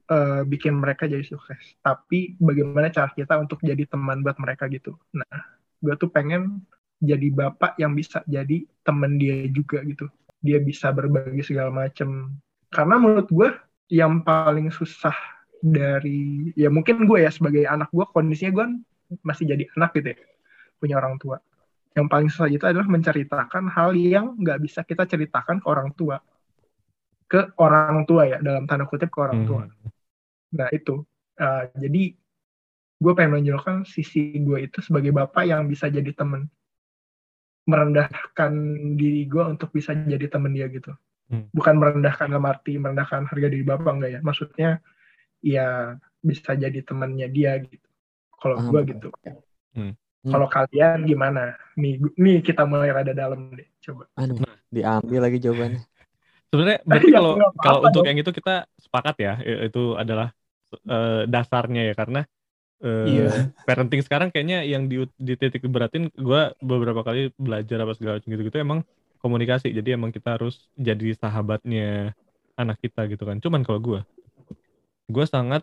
eh, 0.08 0.42
bikin 0.48 0.80
mereka 0.80 1.12
jadi 1.12 1.28
sukses. 1.28 1.76
Tapi 1.84 2.40
bagaimana 2.40 2.88
cara 2.88 3.12
kita 3.12 3.36
untuk 3.36 3.60
jadi 3.60 3.84
teman 3.84 4.24
buat 4.24 4.40
mereka 4.40 4.72
gitu. 4.72 4.96
Nah, 5.12 5.36
gue 5.84 5.94
tuh 6.00 6.08
pengen 6.08 6.64
jadi 7.04 7.28
bapak 7.34 7.76
yang 7.76 7.92
bisa 7.92 8.24
jadi 8.24 8.64
temen 8.88 9.20
dia 9.20 9.52
juga 9.52 9.84
gitu. 9.84 10.08
Dia 10.40 10.64
bisa 10.64 10.96
berbagi 10.96 11.44
segala 11.44 11.70
macem. 11.70 12.40
Karena 12.72 12.96
menurut 12.96 13.28
gue 13.28 13.50
yang 13.92 14.24
paling 14.24 14.72
susah 14.72 15.14
dari 15.62 16.50
ya 16.58 16.72
mungkin 16.74 17.06
gue 17.06 17.22
ya 17.22 17.30
sebagai 17.30 17.70
anak 17.70 17.92
gue 17.94 18.02
kondisinya 18.10 18.52
gue 18.56 18.66
masih 19.22 19.46
jadi 19.46 19.70
anak 19.78 19.94
gitu 20.00 20.16
ya 20.16 20.18
punya 20.82 20.96
orang 20.98 21.22
tua 21.22 21.38
yang 21.92 22.08
paling 22.08 22.32
susah 22.32 22.48
itu 22.48 22.64
adalah 22.64 22.88
menceritakan 22.88 23.68
hal 23.68 23.92
yang 23.92 24.40
nggak 24.40 24.64
bisa 24.64 24.88
kita 24.88 25.04
ceritakan 25.04 25.60
ke 25.60 25.68
orang 25.68 25.92
tua. 25.92 26.24
Ke 27.28 27.52
orang 27.60 28.08
tua 28.08 28.28
ya 28.28 28.38
dalam 28.40 28.64
tanda 28.64 28.88
kutip 28.88 29.12
ke 29.12 29.20
orang 29.20 29.44
tua. 29.44 29.64
Hmm. 29.68 29.92
nah 30.56 30.68
itu. 30.72 31.04
Uh, 31.42 31.66
jadi 31.74 32.14
gue 33.02 33.14
pengen 33.18 33.40
menunjukkan 33.40 33.90
sisi 33.90 34.38
gue 34.40 34.68
itu 34.70 34.78
sebagai 34.84 35.12
bapak 35.12 35.44
yang 35.48 35.68
bisa 35.68 35.92
jadi 35.92 36.12
temen. 36.16 36.48
Merendahkan 37.68 38.52
diri 38.96 39.28
gue 39.28 39.44
untuk 39.44 39.76
bisa 39.76 39.92
jadi 39.96 40.28
temen 40.32 40.56
dia 40.56 40.72
gitu. 40.72 40.96
Hmm. 41.32 41.48
bukan 41.56 41.80
merendahkan 41.80 42.28
dalam 42.28 42.44
arti 42.44 42.76
merendahkan 42.76 43.24
harga 43.24 43.48
diri 43.48 43.64
bapak 43.64 43.92
enggak 44.00 44.12
ya. 44.16 44.20
Maksudnya 44.24 44.70
ya 45.44 45.68
bisa 46.24 46.56
jadi 46.56 46.80
temannya 46.88 47.28
dia 47.28 47.60
gitu. 47.60 47.88
Kalau 48.40 48.64
gue 48.64 48.80
gitu. 48.96 49.08
Hmm. 49.76 49.96
Kalau 50.30 50.48
kalian 50.56 50.98
gimana 51.10 51.42
nih 51.82 51.94
nih 52.24 52.38
kita 52.48 52.62
mulai 52.72 52.90
rada 52.96 53.14
dalam 53.22 53.40
deh 53.58 53.68
coba 53.86 54.04
Aduh, 54.20 54.38
diambil 54.76 55.20
lagi 55.26 55.38
jawabannya. 55.42 55.82
Sebenarnya 56.52 56.80
berarti 56.90 57.10
Ya, 57.12 57.18
kalau 57.18 57.34
apa-apa 57.52 57.64
kalau 57.64 57.80
untuk 57.88 58.04
dong. 58.04 58.10
yang 58.10 58.18
itu 58.22 58.32
kita 58.34 58.68
sepakat 58.80 59.16
ya, 59.22 59.34
itu 59.68 59.96
adalah 60.00 60.32
eh, 60.90 61.24
dasarnya 61.30 61.82
ya 61.92 61.94
karena 61.98 62.22
eh, 62.86 63.06
Iya. 63.06 63.54
parenting 63.68 64.02
sekarang 64.06 64.30
kayaknya 64.34 64.64
yang 64.68 64.88
di 64.92 65.04
di 65.20 65.34
titik 65.40 65.64
beratin 65.70 66.10
gue 66.16 66.42
beberapa 66.62 67.02
kali 67.08 67.32
belajar 67.40 67.78
apa 67.86 67.94
segala 67.98 68.14
macam 68.22 68.30
gitu-gitu 68.34 68.60
emang 68.62 68.82
komunikasi. 69.24 69.72
Jadi 69.78 69.90
emang 69.98 70.12
kita 70.16 70.38
harus 70.40 70.70
jadi 70.80 71.16
sahabatnya 71.18 72.14
anak 72.60 72.78
kita 72.84 73.08
gitu 73.12 73.24
kan. 73.30 73.38
Cuman 73.44 73.62
kalau 73.68 73.80
gue, 73.84 74.02
gue 75.14 75.26
sangat 75.34 75.62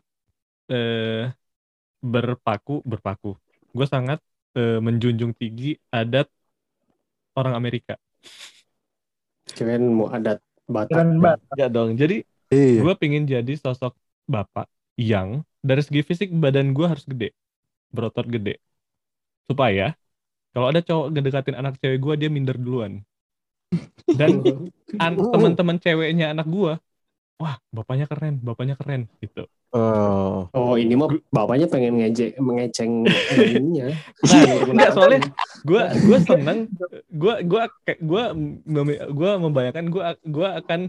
eh, 0.72 1.30
berpaku 2.02 2.82
berpaku. 2.86 3.32
Gue 3.76 3.86
sangat 3.88 4.18
eh, 4.56 4.78
menjunjung 4.87 5.32
tinggi 5.40 5.76
adat 5.92 6.26
orang 7.37 7.54
Amerika. 7.56 7.96
kirain 9.56 9.84
mau 9.96 10.08
adat 10.16 10.38
Batak 10.68 11.04
Enggak 11.52 11.68
dong. 11.74 11.90
Jadi 11.96 12.16
Iya. 12.52 12.80
gue 12.80 12.92
pengen 13.00 13.24
jadi 13.28 13.52
sosok 13.61 13.92
bapak 14.28 14.66
yang 14.96 15.42
dari 15.64 15.82
segi 15.84 16.00
fisik 16.04 16.28
badan 16.32 16.72
gue 16.76 16.87
harus 16.88 17.04
gede 17.08 17.32
berotot 17.94 18.26
gede 18.28 18.61
supaya 19.48 19.96
kalau 20.54 20.66
ada 20.72 20.80
cowok 20.84 21.06
ngedekatin 21.14 21.56
anak 21.61 21.74
cewek 21.80 21.98
gue 22.04 22.14
dia 22.20 22.30
minder 22.32 22.56
duluan 22.58 23.02
dan 24.12 24.44
an- 25.04 25.20
teman-teman 25.32 25.76
ceweknya 25.80 26.32
anak 26.32 26.46
gue 26.48 26.72
wah 27.38 27.57
bapaknya 27.70 28.11
keren 28.11 28.42
bapaknya 28.42 28.74
keren 28.74 29.07
gitu. 29.22 29.46
Oh. 29.70 30.48
oh 30.51 30.74
ini 30.74 30.96
mah 30.98 31.12
bapaknya 31.31 31.70
pengen 31.70 32.03
ngejek 32.03 32.35
mengeceng 32.40 33.05
ininya 33.37 33.94
nah 34.27 34.44
enggak 34.64 34.90
soalnya 34.96 35.20
gue 35.62 35.83
gue 36.09 36.18
seneng 36.24 36.59
gue 37.12 37.35
gue 37.46 37.62
kayak 37.87 38.01
gue 38.01 38.24
gue 39.12 39.31
membayangkan 39.38 39.87
gue 39.87 40.03
gue 40.24 40.48
akan 40.64 40.81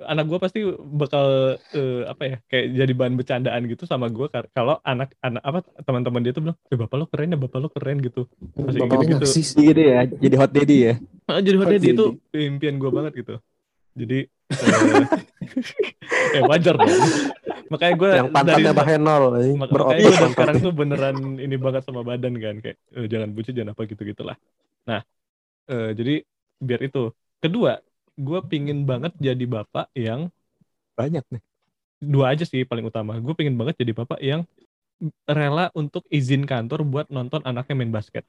anak 0.00 0.32
gue 0.32 0.38
pasti 0.40 0.60
bakal 0.96 1.56
eh, 1.76 2.02
apa 2.08 2.22
ya 2.24 2.36
kayak 2.48 2.66
jadi 2.72 2.92
bahan 2.96 3.14
bercandaan 3.20 3.62
gitu 3.68 3.84
sama 3.84 4.08
gue 4.08 4.32
kalau 4.56 4.80
anak 4.80 5.12
anak 5.20 5.42
apa 5.44 5.60
teman-teman 5.84 6.24
dia 6.24 6.32
tuh 6.32 6.42
bilang 6.48 6.56
eh 6.72 6.78
bapak 6.78 6.96
lo 6.96 7.04
keren 7.08 7.36
ya 7.36 7.38
bapak 7.40 7.58
lo 7.60 7.68
keren 7.68 8.00
gitu. 8.00 8.24
Masih 8.56 8.80
bapaknya 8.80 9.16
gitu-gitu. 9.16 9.28
narsis. 9.28 9.48
Gitu 9.52 9.76
ya, 9.76 10.00
jadi 10.08 10.34
hot 10.40 10.52
daddy 10.56 10.76
ya. 10.88 10.94
Jadi 11.28 11.56
hot 11.60 11.68
Oh, 11.68 11.72
daddy 11.76 11.88
itu 11.92 12.06
impian 12.32 12.80
gue 12.80 12.90
banget 12.90 13.12
gitu 13.20 13.34
jadi 14.02 14.16
eh, 14.62 15.04
eh 16.34 16.42
wajar 16.50 16.74
dong 16.82 16.94
makanya 17.72 17.94
gue 18.02 18.12
Yang 18.14 18.26
pantatnya 18.34 18.72
bahenol. 18.78 19.22
eh, 19.42 19.54
Mak- 19.60 19.74
makanya 19.78 20.02
gue 20.04 20.12
dari 20.16 20.22
pantatnya. 20.22 20.34
sekarang 20.34 20.56
tuh 20.64 20.72
beneran 20.80 21.16
ini 21.44 21.56
banget 21.64 21.82
sama 21.86 22.02
badan 22.06 22.34
kan 22.44 22.54
kayak 22.64 22.78
eh, 22.96 23.06
jangan 23.12 23.30
bucin 23.34 23.54
jangan 23.58 23.72
apa 23.74 23.82
gitu 23.90 24.02
gitulah 24.10 24.36
nah 24.88 25.00
eh, 25.72 25.88
jadi 25.98 26.12
biar 26.66 26.80
itu 26.88 27.00
kedua 27.42 27.72
gue 28.26 28.38
pingin 28.50 28.78
banget 28.90 29.12
jadi 29.20 29.44
bapak 29.54 29.86
yang 29.96 30.30
Banyak 30.98 31.24
nih. 31.32 31.42
dua 32.00 32.32
aja 32.32 32.44
sih 32.48 32.62
paling 32.70 32.84
utama 32.90 33.12
gue 33.24 33.34
pingin 33.38 33.56
banget 33.60 33.74
jadi 33.84 33.92
bapak 34.00 34.18
yang 34.30 34.40
rela 35.28 35.66
untuk 35.76 36.04
izin 36.18 36.42
kantor 36.50 36.80
buat 36.92 37.06
nonton 37.16 37.42
anaknya 37.48 37.74
main 37.78 37.92
basket 37.94 38.24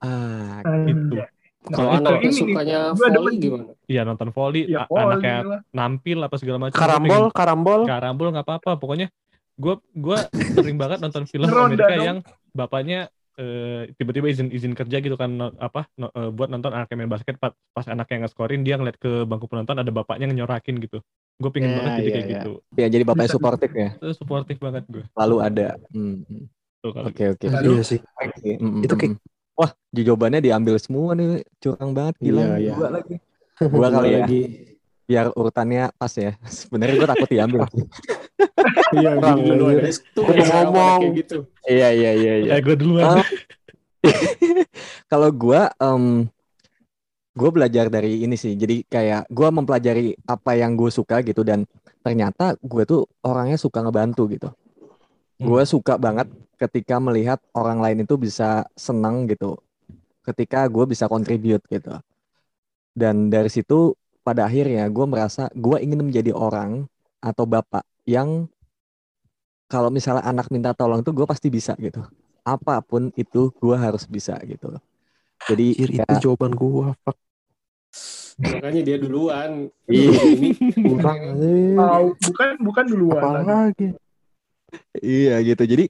Ah, 0.00 0.64
itu 0.90 1.14
Anjay. 1.14 1.33
Nah, 1.64 1.96
Kalau 1.96 2.20
nih, 2.20 2.28
sukanya 2.28 2.78
volley 2.92 3.34
gimana? 3.40 3.72
Iya 3.84 4.02
nonton 4.04 4.28
volley, 4.30 4.68
Ya, 4.68 4.84
volley 4.84 5.16
anaknya 5.16 5.36
lah. 5.42 5.60
nampil 5.72 6.18
apa 6.20 6.36
segala 6.36 6.58
macam. 6.60 6.76
Karambol, 6.76 7.32
karambol. 7.32 7.80
Karambol 7.84 8.28
nggak 8.30 8.44
apa-apa. 8.44 8.76
Pokoknya 8.76 9.08
gue 9.54 9.74
gua 9.94 10.28
sering 10.52 10.76
banget 10.76 11.00
nonton 11.00 11.24
film 11.24 11.48
Amerika 11.48 11.88
dong. 11.90 12.04
yang 12.04 12.18
bapaknya 12.50 13.08
eh, 13.34 13.90
tiba-tiba 13.94 14.28
izin 14.28 14.46
izin 14.48 14.74
kerja 14.74 14.98
gitu 14.98 15.16
kan 15.16 15.26
no- 15.26 15.56
apa 15.56 15.90
no- 15.96 16.12
eh, 16.12 16.30
buat 16.30 16.46
nonton 16.46 16.70
anaknya 16.70 16.96
main 16.96 17.10
basket 17.10 17.34
pas, 17.34 17.50
pas 17.70 17.82
anaknya 17.84 18.22
nge-scorein 18.22 18.62
dia 18.62 18.76
ngeliat 18.76 18.94
ke 18.94 19.24
bangku 19.24 19.48
penonton 19.48 19.74
ada 19.74 19.90
bapaknya 19.90 20.28
nyorakin 20.28 20.78
gitu. 20.78 21.00
Gue 21.34 21.50
pengen 21.50 21.72
Ya, 21.72 21.76
banget 21.76 21.90
jadi 21.96 22.04
ya, 22.04 22.12
kayak 22.12 22.24
ya. 22.24 22.32
gitu. 22.36 22.50
Ya 22.76 22.86
jadi 22.88 23.02
bapaknya 23.02 23.32
suportif 23.32 23.70
ya. 23.72 23.88
Itu 23.96 24.08
suportif 24.12 24.56
banget 24.60 24.84
gue. 24.86 25.02
Lalu 25.16 25.36
ada. 25.40 25.66
Hmm, 25.90 26.22
hmm. 26.22 26.44
Oke 26.84 27.24
oke. 27.32 27.46
Aduh. 27.48 27.74
Iya 27.74 27.82
sih. 27.82 27.98
Oke, 28.04 28.52
mm, 28.54 28.80
Itu 28.84 28.94
kayak- 28.94 29.16
mm. 29.16 29.23
Wah, 29.54 29.70
jawabannya 29.94 30.42
diambil 30.42 30.74
semua 30.82 31.14
nih, 31.14 31.46
curang 31.62 31.94
banget 31.94 32.14
gila. 32.18 32.42
Iya, 32.42 32.54
iya. 32.58 32.74
Gua 32.74 32.90
lagi. 32.90 33.14
Gua 33.70 33.88
kali 33.90 34.08
ya, 34.10 34.18
lagi. 34.26 34.42
biar 35.04 35.26
urutannya 35.36 35.94
pas 35.94 36.10
ya. 36.16 36.34
Sebenarnya 36.48 36.94
gua 36.98 37.08
takut 37.14 37.28
diambil. 37.30 37.62
Iya, 38.94 39.18
mau 39.18 39.36
sama 40.40 40.70
ngomong. 40.70 41.18
gitu. 41.18 41.44
Iya 41.66 41.88
iya 41.92 42.10
iya 42.14 42.34
iya. 42.46 42.50
Eh 42.56 42.60
gue 42.62 42.76
duluan. 42.78 43.20
Ah. 43.20 43.26
Kalau 45.10 45.28
gua 45.34 45.68
em 45.82 46.30
gue 47.34 47.50
belajar 47.50 47.90
dari 47.90 48.22
ini 48.22 48.38
sih. 48.38 48.54
Jadi 48.54 48.86
kayak 48.86 49.28
gua 49.28 49.50
mempelajari 49.50 50.14
apa 50.24 50.56
yang 50.56 50.78
gue 50.78 50.88
suka 50.88 51.20
gitu 51.26 51.42
dan 51.42 51.66
ternyata 52.00 52.54
gue 52.62 52.82
tuh 52.86 53.04
orangnya 53.26 53.58
suka 53.58 53.82
ngebantu 53.82 54.30
gitu. 54.30 54.48
Gue 55.36 55.62
suka 55.66 55.98
banget 55.98 56.30
ketika 56.56 56.96
melihat 57.02 57.38
orang 57.54 57.78
lain 57.82 58.04
itu 58.06 58.14
bisa 58.18 58.66
senang 58.78 59.26
gitu. 59.30 59.58
Ketika 60.24 60.64
gue 60.70 60.84
bisa 60.88 61.06
contribute 61.06 61.62
gitu. 61.68 61.94
Dan 62.94 63.28
dari 63.28 63.50
situ 63.50 63.92
pada 64.24 64.48
akhirnya 64.48 64.88
gue 64.88 65.06
merasa 65.06 65.52
gue 65.52 65.76
ingin 65.84 66.00
menjadi 66.00 66.32
orang 66.32 66.88
atau 67.20 67.44
bapak 67.44 67.84
yang 68.08 68.48
kalau 69.68 69.88
misalnya 69.92 70.24
anak 70.24 70.48
minta 70.48 70.72
tolong 70.72 71.04
tuh 71.04 71.12
gue 71.12 71.26
pasti 71.28 71.48
bisa 71.52 71.76
gitu 71.80 72.04
apa 72.44 72.84
pun 72.84 73.08
itu 73.16 73.48
gue 73.56 73.76
harus 73.76 74.04
bisa 74.04 74.36
gitu. 74.44 74.76
Jadi 75.48 75.76
Anjir, 75.76 75.90
ya, 75.92 76.04
itu 76.08 76.14
jawaban 76.28 76.52
gua. 76.56 76.96
Fuck. 77.04 77.16
Makanya 78.40 78.80
dia 78.84 78.96
duluan. 79.00 79.68
Iya. 79.88 80.10
Ini 80.34 80.50
bukan 80.88 82.50
bukan 82.60 82.84
duluan. 82.88 83.22
Apa 83.22 83.44
lagi? 83.44 83.92
Iya 85.02 85.38
gitu. 85.44 85.62
Jadi 85.64 85.84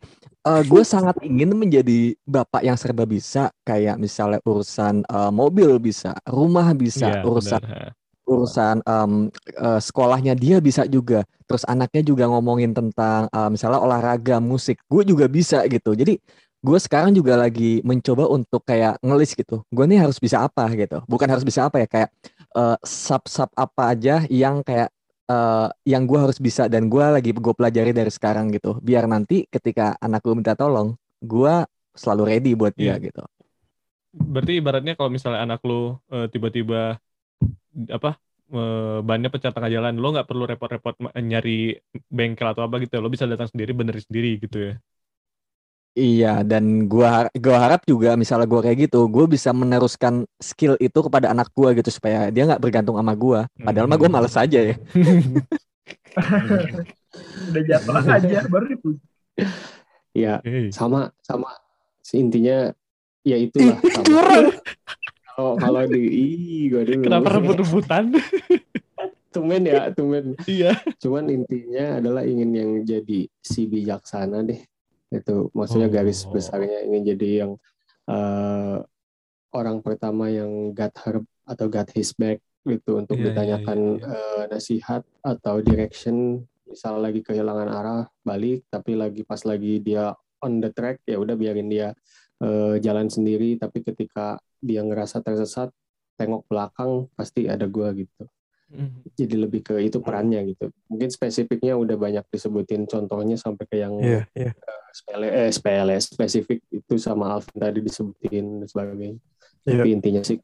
gue 0.45 0.83
sangat 0.85 1.17
ingin 1.25 1.57
menjadi 1.57 2.13
bapak 2.29 2.61
yang 2.69 2.77
serba 2.77 3.09
bisa 3.09 3.49
kayak 3.65 3.97
misalnya 3.97 4.41
urusan 4.45 5.01
eh, 5.09 5.33
mobil 5.33 5.81
bisa, 5.81 6.13
rumah 6.29 6.69
bisa, 6.77 7.21
Iya, 7.21 7.25
urusan 7.25 7.63
benar. 7.65 7.89
urusan 8.25 8.77
em, 8.85 9.13
eh, 9.57 9.81
sekolahnya 9.81 10.33
dia 10.37 10.57
bisa 10.61 10.85
juga. 10.89 11.25
Terus 11.49 11.65
anaknya 11.69 12.03
juga 12.05 12.25
ngomongin 12.29 12.73
tentang 12.77 13.29
eh, 13.33 13.49
misalnya 13.53 13.81
olahraga, 13.81 14.37
musik. 14.41 14.81
Gue 14.89 15.05
juga 15.09 15.29
bisa 15.29 15.65
gitu. 15.69 15.97
Jadi 15.97 16.21
gue 16.65 16.79
sekarang 16.81 17.13
juga 17.13 17.37
lagi 17.37 17.85
mencoba 17.85 18.25
untuk 18.29 18.65
kayak 18.65 18.97
ngelis 19.05 19.37
gitu. 19.37 19.61
Gue 19.69 19.85
nih 19.89 20.01
harus 20.01 20.17
bisa 20.21 20.45
apa 20.45 20.65
gitu. 20.77 21.01
Bukan 21.09 21.29
harus 21.29 21.45
bisa 21.45 21.69
apa 21.69 21.81
ya 21.85 21.89
kayak 21.89 22.11
eh, 22.57 22.77
sub-sub 22.85 23.49
apa 23.57 23.83
aja 23.97 24.25
yang 24.29 24.61
kayak 24.65 24.93
eh, 25.29 25.69
yang 25.89 26.05
gue 26.05 26.19
harus 26.21 26.39
bisa 26.41 26.69
dan 26.69 26.89
gue 26.89 27.05
lagi 27.05 27.31
gue 27.33 27.55
pelajari 27.55 27.93
dari 27.93 28.13
sekarang 28.13 28.53
gitu. 28.53 28.79
Biar 28.81 29.09
nanti 29.09 29.45
ketika 29.49 29.97
anak 30.01 30.25
gue 30.25 30.35
minta 30.37 30.57
tolong, 30.57 30.97
gue 31.23 31.55
selalu 31.95 32.23
ready 32.27 32.53
buat 32.59 32.75
dia 32.75 32.99
Iya. 32.99 33.11
gitu. 33.11 33.23
Berarti 34.15 34.53
ibaratnya 34.63 34.95
kalau 34.95 35.11
misalnya 35.11 35.43
anak 35.43 35.61
lu 35.67 35.99
eh, 36.11 36.27
tiba-tiba 36.31 36.99
apa 37.91 38.11
eh, 38.55 38.99
bannya 39.03 39.29
pecah 39.33 39.51
tengah 39.51 39.71
jalan, 39.73 39.99
lo 39.99 40.09
nggak 40.15 40.29
perlu 40.31 40.45
repot-repot 40.47 40.95
nyari 41.19 41.75
bengkel 42.13 42.47
atau 42.55 42.63
apa 42.67 42.79
gitu, 42.83 43.03
lo 43.03 43.11
bisa 43.11 43.27
datang 43.27 43.51
sendiri 43.51 43.75
benerin 43.75 44.05
sendiri 44.05 44.39
gitu 44.39 44.59
ya. 44.71 44.75
Iya, 45.95 46.43
dan 46.43 46.91
gua 46.91 47.31
gua 47.39 47.57
harap 47.63 47.87
juga 47.87 48.19
misalnya 48.19 48.51
gua 48.51 48.67
kayak 48.67 48.91
gitu, 48.91 49.07
gua 49.07 49.31
bisa 49.31 49.55
meneruskan 49.55 50.27
skill 50.43 50.75
itu 50.83 50.99
kepada 50.99 51.31
anak 51.31 51.55
gua 51.55 51.71
gitu 51.71 51.87
supaya 51.87 52.35
dia 52.35 52.51
nggak 52.51 52.59
bergantung 52.59 52.99
sama 52.99 53.15
gua. 53.15 53.47
Padahal 53.55 53.87
mah 53.87 53.95
gua 53.95 54.11
Hmm. 54.11 54.19
males 54.19 54.35
aja 54.35 54.59
ya. 54.59 54.75
Udah 57.51 57.63
jatuh 57.63 57.95
aja 57.95 58.39
baru 58.51 58.75
dipuji. 58.75 58.99
ya 60.15 60.39
Hey. 60.47 60.71
sama 60.71 61.11
sama 61.23 61.51
Si 62.03 62.19
intinya 62.19 62.75
ya 63.23 63.37
itulah 63.39 63.79
sama. 63.95 64.51
Kalau 65.35 65.55
kalau 65.59 65.83
di 65.87 66.03
ih 66.11 66.75
gua 66.75 66.83
dulu. 66.83 67.03
Kenapa 67.07 67.39
rebut-rebutan? 67.39 68.05
Tumen 69.35 69.67
ya, 69.67 69.91
tumen. 69.91 70.39
Iya. 70.47 70.79
Cuman 71.03 71.27
intinya 71.27 71.99
adalah 71.99 72.23
ingin 72.23 72.51
yang 72.55 72.71
jadi 72.87 73.27
si 73.43 73.67
bijaksana 73.67 74.47
deh. 74.47 74.63
Itu 75.15 75.55
maksudnya 75.55 75.87
Oh. 75.89 75.95
garis 75.95 76.27
besarnya 76.27 76.83
ingin 76.83 77.03
jadi 77.15 77.29
yang 77.47 77.53
eh, 78.11 78.79
orang 79.55 79.79
pertama 79.81 80.29
yang 80.29 80.75
got 80.75 80.93
her 81.07 81.23
atau 81.47 81.67
got 81.71 81.89
his 81.95 82.11
back 82.19 82.43
gitu 82.67 82.99
untuk 83.01 83.17
Iya, 83.17 83.23
iya, 83.23 83.29
ditanyakan 83.33 83.79
iya, 84.01 84.09
eh, 84.11 84.43
nasihat 84.51 85.03
atau 85.23 85.63
direction. 85.63 86.43
Misal 86.67 86.99
lagi 86.99 87.21
kehilangan 87.23 87.69
arah 87.71 88.03
balik. 88.27 88.67
Tapi 88.69 88.99
lagi 88.99 89.23
pas 89.23 89.41
lagi 89.47 89.79
dia 89.81 90.11
on 90.43 90.59
the 90.61 90.73
track 90.75 91.01
ya 91.07 91.17
udah 91.21 91.37
biarin 91.39 91.71
dia 91.71 91.95
eh, 92.43 92.77
jalan 92.83 93.07
sendiri. 93.09 93.57
Tapi 93.57 93.81
ketika 93.85 94.37
dia 94.59 94.81
ngerasa 94.83 95.21
tersesat 95.23 95.71
tengok 96.17 96.47
belakang 96.49 97.11
pasti 97.19 97.45
ada 97.51 97.67
gua 97.69 97.91
gitu 97.93 98.25
jadi 99.15 99.37
lebih 99.47 99.61
ke 99.63 99.75
itu 99.79 100.03
perannya 100.03 100.43
gitu. 100.51 100.73
Mungkin 100.91 101.09
spesifiknya 101.13 101.79
udah 101.79 101.95
banyak 101.95 102.25
disebutin 102.29 102.89
contohnya 102.91 103.39
sampai 103.39 103.65
ke 103.71 103.77
yang 103.79 103.95
Iya, 104.03 104.27
iya. 104.35 104.51
sepele, 104.91 105.27
eh 105.31 105.51
sepele, 105.55 105.95
spesifik 106.01 106.59
itu 106.71 106.95
sama 106.99 107.39
Alvin 107.39 107.55
tadi 107.55 107.79
disebutin 107.85 108.65
dan 108.65 108.69
sebagainya. 108.69 109.19
Iya. 109.65 109.83
Tapi 109.85 109.89
intinya 109.95 110.23
sih 110.27 110.39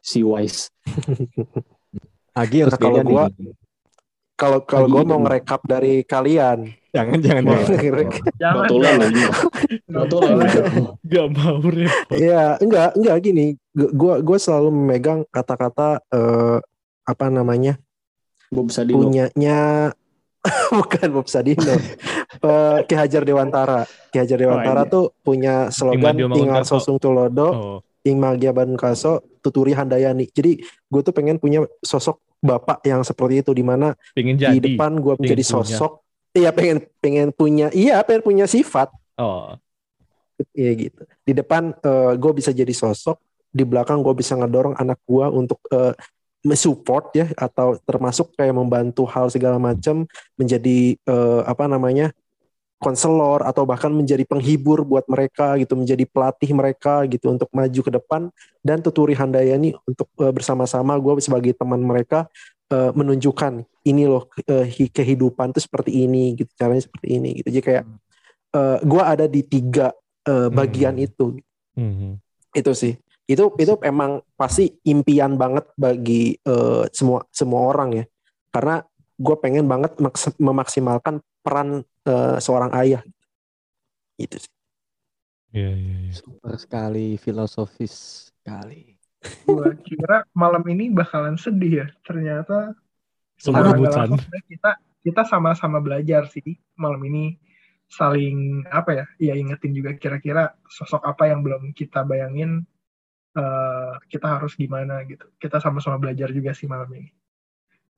si 0.00 0.24
wise. 0.24 0.72
Agi 2.40 2.64
harus 2.64 2.74
Nah, 2.76 2.80
kalau 2.80 3.00
gua-. 3.04 3.30
Kalau 4.38 4.62
kalau 4.62 4.86
gue 4.86 5.02
itu. 5.02 5.10
mau 5.10 5.18
ngerekap 5.26 5.66
dari 5.66 6.06
kalian. 6.06 6.70
Jangan 6.94 7.18
jangan. 7.18 7.42
Mau 7.42 7.58
jangan. 8.38 8.54
Notulen 8.54 8.94
lagi. 9.02 9.22
Nggak 9.26 9.90
Notulen. 9.90 10.30
boleh. 10.38 10.50
Gak 11.10 11.26
mau 11.34 11.56
repot. 11.58 12.14
Iya, 12.14 12.44
enggak, 12.62 12.88
enggak 12.94 13.16
gini. 13.18 13.46
Gue 13.74 14.14
gue 14.22 14.38
selalu 14.38 14.70
memegang 14.70 15.26
kata-kata 15.34 15.98
eh, 16.14 16.58
apa 17.08 17.26
namanya? 17.26 17.80
Bob 18.48 18.68
Sadino. 18.68 19.00
punyanya 19.00 19.92
bukan 20.78 21.08
Bob 21.10 21.26
Sadino 21.26 21.72
Eh, 22.30 22.78
Ki 22.84 22.94
Hajar 22.94 23.24
Dewantara 23.24 23.82
Ki 24.08 24.20
Hajar 24.20 24.36
Dewantara 24.36 24.80
Oh, 24.80 24.86
iya. 24.86 24.92
tuh 24.92 25.04
punya 25.18 25.54
slogan 25.68 26.12
Mangunkaso. 26.14 26.76
Sosung 26.76 26.96
Tulodo 26.96 27.48
Oh, 27.48 27.78
Ing 28.02 28.16
Magia 28.16 28.52
Bankaso 28.52 29.20
Tuturi 29.40 29.72
Handayani 29.72 30.28
jadi 30.28 30.60
gue 30.60 31.00
tuh 31.02 31.10
pengen 31.10 31.36
punya 31.36 31.64
sosok 31.80 32.20
bapak 32.38 32.84
yang 32.84 33.00
seperti 33.00 33.40
itu 33.40 33.50
di 33.50 33.60
mana 33.60 33.92
di 34.14 34.32
depan 34.62 34.96
gue 34.96 35.16
menjadi 35.18 35.42
sosok 35.42 36.04
iya 36.30 36.48
pengen 36.50 36.84
pengen 36.96 37.28
punya 37.30 37.68
iya 37.70 38.00
pengen 38.00 38.22
punya 38.22 38.44
sifat 38.44 38.88
Oh, 39.16 39.58
Iya 40.54 40.72
gitu. 40.78 41.02
Di 41.20 41.32
depan 41.34 41.74
gue 42.14 42.32
bisa 42.32 42.48
jadi 42.48 42.70
sosok, 42.70 43.18
di 43.50 43.66
belakang 43.66 43.98
gue 43.98 44.14
bisa 44.14 44.38
ngedorong 44.38 44.78
anak 44.78 45.02
gue 45.02 45.26
untuk 45.26 45.58
eh, 45.68 45.90
mensupport 46.46 47.04
ya 47.14 47.26
atau 47.34 47.74
termasuk 47.82 48.34
kayak 48.38 48.54
membantu 48.54 49.02
hal 49.10 49.26
segala 49.28 49.58
macam 49.58 50.06
menjadi 50.38 50.94
eh, 50.94 51.40
apa 51.44 51.66
namanya 51.66 52.14
konselor 52.78 53.42
atau 53.42 53.66
bahkan 53.66 53.90
menjadi 53.90 54.22
penghibur 54.22 54.86
buat 54.86 55.02
mereka 55.10 55.58
gitu, 55.58 55.74
menjadi 55.74 56.06
pelatih 56.06 56.54
mereka 56.54 57.02
gitu 57.10 57.34
untuk 57.34 57.50
maju 57.50 57.80
ke 57.82 57.90
depan 57.90 58.30
dan 58.62 58.78
Tuturi 58.78 59.18
Handayani 59.18 59.74
untuk 59.82 60.06
eh, 60.22 60.30
bersama-sama 60.30 60.94
gue 60.94 61.18
sebagai 61.18 61.58
teman 61.58 61.82
mereka 61.82 62.30
eh, 62.70 62.90
menunjukkan 62.94 63.66
ini 63.82 64.06
loh 64.06 64.30
hi- 64.46 64.92
kehidupan 64.94 65.50
tuh 65.50 65.62
seperti 65.64 66.06
ini 66.06 66.38
gitu 66.38 66.50
caranya 66.54 66.86
seperti 66.86 67.18
ini 67.18 67.42
gitu. 67.42 67.50
Jadi 67.50 67.64
kayak 67.66 67.84
eh, 68.54 68.78
gue 68.86 69.02
ada 69.02 69.26
di 69.26 69.42
tiga 69.42 69.90
eh, 70.22 70.48
bagian 70.48 70.94
Hmm. 70.94 71.06
itu 71.10 71.26
mhm. 71.74 72.10
itu 72.54 72.72
sih 72.78 72.94
itu 73.28 73.44
itu 73.60 73.74
emang 73.84 74.24
pasti 74.34 74.72
impian 74.88 75.36
banget 75.36 75.68
bagi 75.76 76.34
eh, 76.40 76.84
semua 76.96 77.22
semua 77.28 77.60
orang 77.68 78.02
ya 78.02 78.04
karena 78.50 78.80
gue 79.18 79.36
pengen 79.38 79.68
banget 79.68 79.92
maks- 80.00 80.38
memaksimalkan 80.40 81.20
peran 81.44 81.84
eh, 82.08 82.36
seorang 82.40 82.72
ayah 82.80 83.02
itu 84.18 84.36
sih 84.40 84.52
Iya, 85.48 85.72
iya, 85.80 85.96
iya. 86.04 86.12
Super 86.12 86.60
sekali 86.60 87.16
filosofis 87.16 88.28
sekali. 88.28 89.00
Gua 89.48 89.72
kira 89.80 90.28
malam 90.36 90.60
ini 90.68 90.92
bakalan 90.92 91.40
sedih 91.40 91.84
ya. 91.84 91.86
Ternyata 92.04 92.76
Semua 93.40 93.72
rebutan. 93.72 94.12
kita 94.44 94.76
kita 95.00 95.22
sama-sama 95.24 95.80
belajar 95.80 96.28
sih 96.28 96.60
malam 96.76 97.00
ini 97.08 97.40
saling 97.88 98.68
apa 98.68 98.90
ya? 98.92 99.04
Ya 99.16 99.34
ingetin 99.40 99.72
juga 99.72 99.96
kira-kira 99.96 100.52
sosok 100.68 101.00
apa 101.08 101.32
yang 101.32 101.40
belum 101.40 101.72
kita 101.72 102.04
bayangin 102.04 102.68
eh, 103.38 103.92
kita 104.10 104.26
harus 104.26 104.58
gimana 104.58 105.06
gitu. 105.06 105.30
Kita 105.38 105.62
sama-sama 105.62 105.96
belajar 106.02 106.34
juga 106.34 106.50
sih 106.50 106.66
malam 106.66 106.90
ini. 106.90 107.10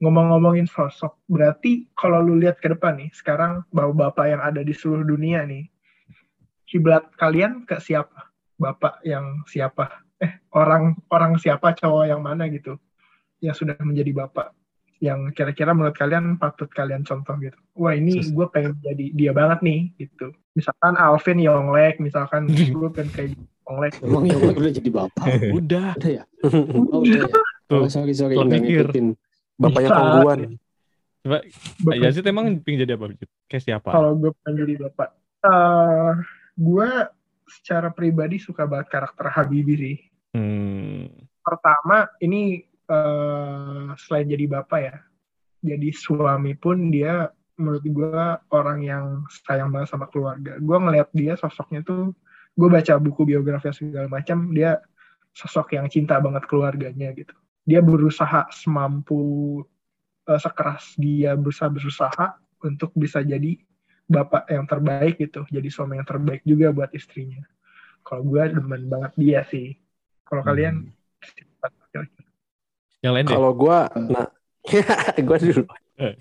Ngomong-ngomongin 0.01 0.65
sosok, 0.65 1.21
berarti 1.29 1.89
kalau 1.93 2.25
lu 2.25 2.41
lihat 2.41 2.57
ke 2.61 2.73
depan 2.73 2.97
nih, 2.97 3.13
sekarang 3.13 3.65
bapak-bapak 3.69 4.27
yang 4.33 4.41
ada 4.41 4.65
di 4.65 4.73
seluruh 4.73 5.05
dunia 5.05 5.45
nih, 5.45 5.69
kiblat 6.65 7.09
kalian 7.21 7.69
ke 7.69 7.77
siapa? 7.81 8.33
Bapak 8.57 9.05
yang 9.05 9.45
siapa? 9.45 10.05
Eh, 10.21 10.41
orang 10.53 10.97
orang 11.09 11.41
siapa 11.41 11.73
cowok 11.73 12.05
yang 12.05 12.21
mana 12.21 12.45
gitu 12.53 12.77
yang 13.41 13.57
sudah 13.57 13.77
menjadi 13.81 14.13
bapak 14.13 14.53
yang 15.01 15.33
kira-kira 15.33 15.73
menurut 15.73 15.97
kalian 15.97 16.37
patut 16.37 16.69
kalian 16.69 17.03
contoh 17.03 17.33
gitu. 17.41 17.57
Wah 17.73 17.97
ini 17.97 18.21
gue 18.21 18.47
pengen 18.49 18.77
jadi 18.79 19.05
dia 19.11 19.33
banget 19.33 19.65
nih 19.65 19.81
gitu. 19.99 20.37
Misalkan 20.53 20.95
Alvin 20.95 21.41
Yonglek, 21.41 21.97
misalkan 21.99 22.45
gue 22.77 22.89
pengen 22.93 23.11
kayak 23.11 23.31
Yonglek. 23.65 23.93
Emang 24.05 24.25
yang 24.25 24.41
udah 24.45 24.73
jadi 24.73 24.91
bapak? 24.93 25.27
Udah. 25.59 25.97
Udah 25.97 26.11
ya? 26.13 26.25
Oh, 26.93 27.01
udah 27.01 27.17
ya? 27.17 27.29
Tuh, 27.65 27.81
Oh, 27.81 27.89
sorry, 27.89 28.13
sorry. 28.13 28.37
mikir. 28.37 28.87
ngikutin. 28.87 29.07
Bapaknya. 29.57 29.89
Kongguan. 29.89 30.41
Coba 31.21 31.39
Bapak- 31.85 32.01
Yazid 32.01 32.25
emang 32.25 32.61
pingin 32.61 32.85
jadi 32.85 32.97
apa? 32.97 33.13
Kayak 33.45 33.63
siapa? 33.63 33.89
Kalau 33.89 34.17
gue 34.17 34.33
pengen 34.41 34.57
jadi 34.59 34.75
bapak, 34.81 35.09
eh 35.45 36.13
gue 36.57 36.89
secara 37.47 37.89
pribadi 37.91 38.37
suka 38.37 38.65
banget 38.65 38.89
karakter 38.89 39.27
Habibie 39.29 39.77
sih. 39.77 39.97
Hmm. 40.33 41.09
Pertama 41.41 42.09
ini 42.19 42.65
eh 42.91 43.87
selain 44.03 44.27
jadi 44.27 44.45
bapak 44.51 44.81
ya, 44.83 44.97
jadi 45.63 45.89
suami 45.95 46.59
pun 46.59 46.91
dia 46.91 47.31
menurut 47.61 47.85
gue 47.85 48.25
orang 48.57 48.81
yang 48.81 49.05
sayang 49.47 49.69
banget 49.69 49.93
sama 49.93 50.09
keluarga. 50.09 50.57
Gue 50.59 50.77
ngeliat 50.81 51.13
dia 51.13 51.37
sosoknya 51.37 51.85
tuh, 51.85 52.17
gue 52.57 52.69
baca 52.73 52.97
buku 52.97 53.29
biografi 53.29 53.69
segala 53.71 54.09
macam, 54.09 54.51
dia 54.57 54.81
sosok 55.37 55.77
yang 55.77 55.87
cinta 55.93 56.17
banget 56.19 56.49
keluarganya 56.49 57.13
gitu. 57.15 57.37
Dia 57.69 57.85
berusaha 57.85 58.49
semampu 58.51 59.61
eh, 60.27 60.41
sekeras 60.41 60.97
dia 60.97 61.37
berusaha 61.37 61.69
berusaha 61.69 62.27
untuk 62.65 62.91
bisa 62.97 63.21
jadi 63.21 63.61
bapak 64.11 64.51
yang 64.51 64.67
terbaik 64.67 65.23
gitu, 65.23 65.47
jadi 65.47 65.69
suami 65.71 66.03
yang 66.03 66.09
terbaik 66.09 66.43
juga 66.43 66.75
buat 66.75 66.91
istrinya. 66.91 67.47
Kalau 68.03 68.27
gue 68.27 68.43
demen 68.51 68.91
banget 68.91 69.13
dia 69.15 69.41
sih. 69.47 69.77
Kalau 70.27 70.43
kalian 70.43 70.91
Yang 73.01 73.13
lain. 73.17 73.27
Kalau 73.27 73.51
gue, 73.57 73.79
nah, 74.13 74.27
gue 75.29 75.37
dulu. 75.41 75.63
Eh. 76.01 76.15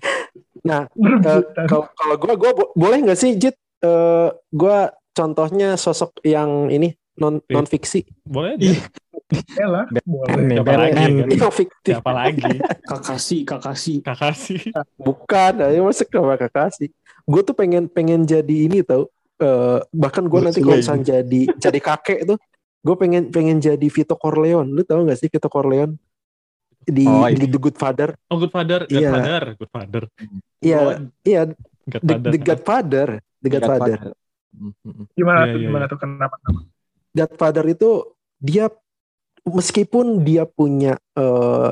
Nah, 0.64 0.88
eh, 1.28 1.42
kalau 1.68 1.86
kalau 1.92 2.14
gue, 2.16 2.32
gue 2.36 2.50
boleh 2.76 2.98
nggak 3.04 3.18
sih, 3.20 3.36
Jit? 3.36 3.56
Eh, 3.80 4.28
gue 4.32 4.78
contohnya 5.16 5.76
sosok 5.76 6.20
yang 6.24 6.68
ini 6.72 6.96
non 7.20 7.36
Iya. 7.44 7.52
non 7.52 7.66
fiksi, 7.68 8.00
Boleh 8.24 8.56
aja. 8.56 8.72
Ya 9.54 9.66
lah, 9.68 9.84
boleh. 10.08 10.56
Siapa 10.56 10.74
lagi? 10.74 11.04
Kan? 11.36 11.52
fiktif. 11.52 11.94
Siapa 11.94 12.12
lagi? 12.16 12.52
Kakasi, 12.90 13.38
kakasi. 13.44 13.94
Kakasih. 14.02 14.60
Bukan, 14.96 15.52
ayo 15.68 15.86
masuk 15.86 16.08
sama 16.08 16.34
kakak 16.40 16.72
Gue 17.28 17.42
tuh 17.44 17.54
pengen 17.54 17.86
pengen 17.86 18.24
jadi 18.24 18.56
ini 18.66 18.82
tau. 18.82 19.12
Eh, 19.40 19.78
bahkan 19.92 20.26
gue 20.26 20.40
nanti 20.40 20.64
kalau 20.64 20.80
misalnya 20.80 21.20
jadi 21.20 21.40
jadi 21.60 21.78
kakek 21.78 22.20
tuh, 22.26 22.36
gue 22.82 22.96
pengen 22.96 23.28
pengen 23.28 23.62
jadi 23.62 23.86
Vito 23.86 24.16
Corleone. 24.16 24.68
Lu 24.72 24.82
tau 24.82 25.04
gak 25.04 25.20
sih 25.20 25.28
Vito 25.30 25.46
Corleone 25.46 25.94
di 26.84 27.04
Oh, 27.04 27.28
di 27.28 27.46
The 27.46 27.58
Good 27.60 27.76
Father? 27.76 28.16
Oh, 28.28 28.36
Godfather. 28.38 28.88
Iya. 28.88 29.10
Godfather. 29.12 29.42
Godfather. 29.56 30.02
Iya, 30.60 30.78
iya, 31.22 31.42
The, 31.46 31.98
Godfather. 31.98 32.30
The 32.30 32.40
Godfather, 32.40 33.08
The 33.40 33.48
Godfather. 33.50 33.98
Hmm, 34.50 34.72
hmm, 34.82 35.04
Gimana 35.14 35.40
Iya, 35.40 35.52
tuh, 35.52 35.58
iya, 35.60 35.66
gimana 35.70 35.84
iya. 35.86 35.92
tuh, 35.92 35.98
kenapa? 36.00 36.36
Godfather 37.10 37.64
itu 37.68 37.90
dia 38.38 38.66
meskipun 39.44 40.06
dia 40.22 40.44
punya 40.44 40.98
eh, 41.14 41.70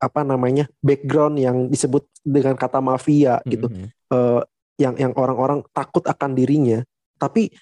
apa 0.00 0.20
namanya 0.24 0.64
background 0.80 1.36
yang 1.36 1.68
disebut 1.68 2.08
dengan 2.24 2.56
kata 2.56 2.80
mafia 2.80 3.40
gitu, 3.44 3.68
Mhm. 3.68 3.86
eh, 4.12 4.40
yang 4.80 4.94
yang 4.96 5.12
orang-orang 5.12 5.60
takut 5.72 6.00
akan 6.04 6.32
dirinya, 6.32 6.80
tapi 7.20 7.52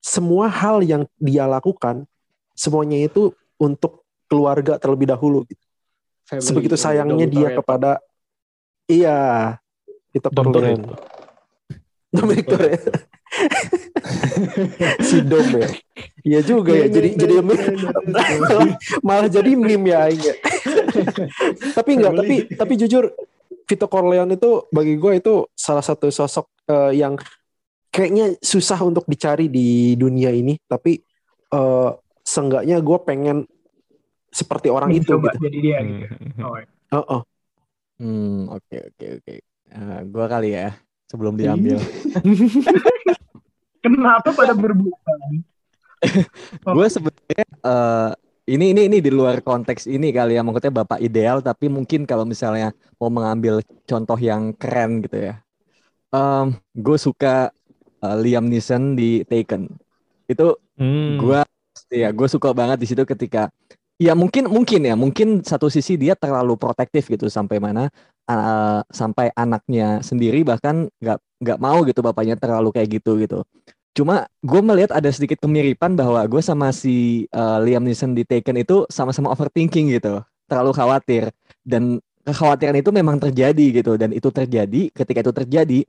semua 0.00 0.48
hal 0.48 0.80
yang 0.82 1.04
dia 1.20 1.44
lakukan 1.44 2.08
semuanya 2.56 2.96
itu 3.06 3.30
untuk 3.56 4.02
keluarga 4.26 4.80
terlebih 4.80 5.08
dahulu. 5.08 5.44
gitu. 5.44 5.60
Family, 6.32 6.48
Sebegitu 6.48 6.76
yang 6.80 6.84
sayangnya 6.88 7.26
Dom 7.28 7.34
dia 7.36 7.40
Toretto. 7.44 7.58
kepada 7.60 7.90
iya 8.88 9.18
Dom 10.32 10.48
Corleone. 10.48 10.84
Toretto. 10.88 10.94
Dominic 12.08 12.46
Toretto. 12.48 12.92
si 15.04 15.16
Dom 15.28 15.48
ya. 15.60 15.68
Iya 16.24 16.40
juga 16.40 16.72
ya. 16.72 16.88
Jadi 16.88 17.08
jadi 17.20 17.34
malah, 17.44 18.72
malah 19.04 19.28
jadi 19.28 19.52
meme 19.52 19.92
ya 19.92 20.08
Aing 20.08 20.24
ya. 20.24 20.34
tapi 21.76 21.90
enggak, 22.00 22.12
tapi 22.16 22.36
tapi 22.56 22.72
jujur 22.80 23.12
Vito 23.68 23.86
Corleone 23.92 24.32
itu 24.40 24.64
bagi 24.72 24.96
gue 24.96 25.12
itu 25.20 25.44
salah 25.52 25.84
satu 25.84 26.08
sosok 26.08 26.48
eh, 26.72 26.96
yang 26.96 27.20
kayaknya 27.92 28.40
susah 28.40 28.80
untuk 28.80 29.04
dicari 29.04 29.52
di 29.52 30.00
dunia 30.00 30.32
ini, 30.32 30.56
tapi 30.64 30.96
eh 31.52 31.90
seenggaknya 32.24 32.80
gue 32.80 32.98
pengen 33.04 33.44
seperti 34.32 34.72
orang 34.72 34.90
itu 34.96 35.12
gitu. 35.12 35.36
jadi 35.38 35.58
dia 35.60 35.78
gitu. 35.84 36.04
Mhm. 36.08 36.40
Oh. 36.42 36.56
Oh, 36.92 37.04
oh. 37.20 37.22
Hmm, 38.00 38.48
oke 38.48 38.76
oke 38.90 39.06
oke. 39.20 39.34
Eh, 39.72 40.00
gua 40.08 40.26
kali 40.26 40.56
ya 40.56 40.72
sebelum 41.06 41.36
diambil. 41.36 41.76
Kenapa 43.84 44.30
pada 44.32 44.54
berbulan? 44.56 45.44
gue 46.76 46.86
sebetulnya 46.90 47.46
eh, 47.46 48.10
ini 48.50 48.74
ini 48.74 48.90
ini 48.90 48.98
di 48.98 49.10
luar 49.14 49.38
konteks 49.38 49.86
ini 49.86 50.10
kali 50.10 50.34
ya 50.34 50.42
maksudnya 50.42 50.82
bapak 50.82 50.98
ideal 50.98 51.38
tapi 51.38 51.70
mungkin 51.70 52.02
kalau 52.10 52.26
misalnya 52.26 52.74
mau 52.98 53.06
mengambil 53.06 53.62
contoh 53.86 54.18
yang 54.18 54.50
keren 54.58 54.98
gitu 55.06 55.30
ya 55.30 55.34
Em, 56.12 56.58
gue 56.74 56.98
suka 56.98 57.54
eh, 58.02 58.16
Liam 58.18 58.50
Neeson 58.50 58.98
di 58.98 59.22
Taken 59.22 59.70
itu 60.26 60.58
Hmm. 60.72 61.20
gue 61.20 61.38
ya 61.94 62.10
gue 62.10 62.26
suka 62.26 62.50
banget 62.50 62.80
di 62.82 62.88
situ 62.90 63.04
ketika 63.06 63.52
ya 64.02 64.14
mungkin 64.18 64.50
mungkin 64.50 64.82
ya. 64.82 64.94
Mungkin 64.98 65.46
satu 65.46 65.70
sisi 65.70 65.94
dia 65.94 66.18
terlalu 66.18 66.58
protektif 66.58 67.06
gitu 67.06 67.30
sampai 67.30 67.62
mana 67.62 67.86
eh, 68.26 68.80
sampai 68.90 69.30
anaknya 69.38 70.02
sendiri 70.02 70.42
bahkan 70.42 70.90
nggak 70.98 71.18
nggak 71.42 71.58
mau 71.62 71.78
gitu 71.86 72.00
bapaknya 72.02 72.34
terlalu 72.34 72.74
kayak 72.74 72.88
gitu 73.02 73.18
gitu. 73.22 73.46
Cuma 73.92 74.26
gue 74.40 74.60
melihat 74.64 74.96
ada 74.96 75.10
sedikit 75.12 75.44
kemiripan 75.44 75.94
bahwa 75.94 76.24
gue 76.26 76.42
sama 76.42 76.74
si 76.74 77.28
eh, 77.30 77.58
Liam 77.62 77.86
Neeson 77.86 78.18
di 78.18 78.26
Taken 78.26 78.58
itu 78.58 78.84
sama-sama 78.90 79.30
overthinking 79.30 79.94
gitu. 79.94 80.18
Terlalu 80.50 80.72
khawatir. 80.74 81.30
Dan 81.62 82.02
kekhawatiran 82.26 82.74
itu 82.78 82.90
memang 82.90 83.22
terjadi 83.22 83.82
gitu. 83.82 83.94
Dan 83.94 84.10
itu 84.10 84.28
terjadi 84.34 84.90
ketika 84.90 85.22
itu 85.22 85.32
terjadi 85.32 85.80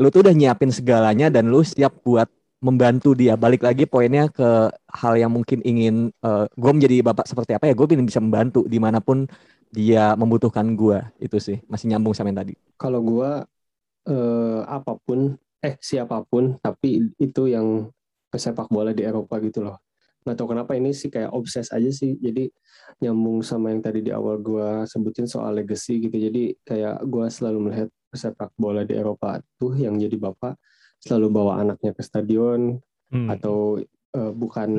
lu 0.00 0.08
tuh 0.08 0.24
udah 0.24 0.32
nyiapin 0.32 0.72
segalanya 0.72 1.28
dan 1.28 1.52
lu 1.52 1.60
siap 1.60 1.92
buat 2.00 2.24
membantu 2.60 3.16
dia 3.16 3.34
balik 3.40 3.64
lagi 3.64 3.88
poinnya 3.88 4.28
ke 4.28 4.68
hal 4.92 5.14
yang 5.16 5.32
mungkin 5.32 5.64
ingin 5.64 6.12
gue 6.54 6.72
menjadi 6.76 7.00
bapak 7.00 7.24
seperti 7.24 7.56
apa 7.56 7.72
ya 7.72 7.74
gue 7.74 7.86
ingin 7.88 8.04
bisa 8.04 8.20
membantu 8.20 8.68
di 8.68 8.76
mana 8.76 9.00
pun 9.00 9.24
dia 9.70 10.12
membutuhkan 10.18 10.66
gue 10.74 10.98
itu 11.22 11.38
sih 11.38 11.58
masih 11.70 11.88
nyambung 11.94 12.12
sama 12.12 12.34
yang 12.34 12.42
tadi 12.42 12.54
Kalau 12.74 13.00
gua 13.04 13.44
eh, 14.08 14.60
apa 14.66 14.96
pun, 15.04 15.36
eh 15.62 15.76
siapa 15.80 16.24
pun, 16.26 16.56
tapi 16.64 17.12
itu 17.20 17.42
yang 17.50 17.90
pesepak 18.32 18.66
bola 18.72 18.90
di 18.96 19.02
Eropa 19.04 19.36
gitu 19.42 19.60
loh. 19.66 19.78
Nggak 20.24 20.36
tahu 20.36 20.48
kenapa 20.56 20.72
ini 20.76 20.92
sih 20.92 21.08
kayak 21.12 21.32
obses 21.32 21.68
aja 21.72 21.90
sih. 21.92 22.16
Jadi 22.20 22.48
nyambung 23.04 23.40
sama 23.44 23.72
yang 23.72 23.80
tadi 23.84 24.00
di 24.04 24.12
awal 24.12 24.40
gua 24.40 24.84
sebutin 24.88 25.26
soal 25.28 25.56
legacy 25.60 26.00
gitu. 26.08 26.16
Jadi 26.16 26.56
kayak 26.64 27.04
gua 27.08 27.28
selalu 27.28 27.58
melihat 27.70 27.88
pesepak 28.12 28.50
bola 28.58 28.82
di 28.84 28.94
Eropa 28.96 29.38
tuh 29.60 29.76
yang 29.78 29.94
jadi 30.00 30.16
bapak 30.18 30.56
selalu 31.00 31.28
bawa 31.32 31.52
anaknya 31.58 31.92
ke 31.92 32.02
stadion 32.04 32.78
Hmm. 33.10 33.26
atau 33.26 33.82
eh, 34.14 34.32
bukan 34.32 34.70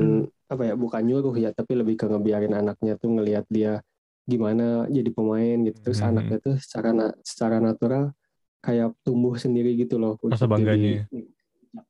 apa 0.48 0.72
ya 0.72 0.74
bukan 0.76 1.04
nyuruh 1.04 1.36
ya 1.36 1.52
tapi 1.52 1.76
lebih 1.76 2.00
ke 2.00 2.08
ngebiarin 2.08 2.56
anaknya 2.56 2.96
tuh 2.96 3.12
ngelihat 3.12 3.44
dia 3.52 3.84
gimana 4.24 4.88
jadi 4.88 5.12
pemain 5.12 5.58
gitu 5.68 5.80
terus 5.84 6.00
Hmm. 6.00 6.16
anaknya 6.16 6.38
tuh 6.40 6.56
secara 6.56 6.90
na- 6.92 7.16
secara 7.24 7.60
natural 7.60 8.16
kayak 8.64 8.96
tumbuh 9.04 9.36
sendiri 9.36 9.76
gitu 9.76 10.00
loh 10.00 10.16
Rasa 10.24 10.48
bangganya. 10.48 11.04
jadi 11.12 11.28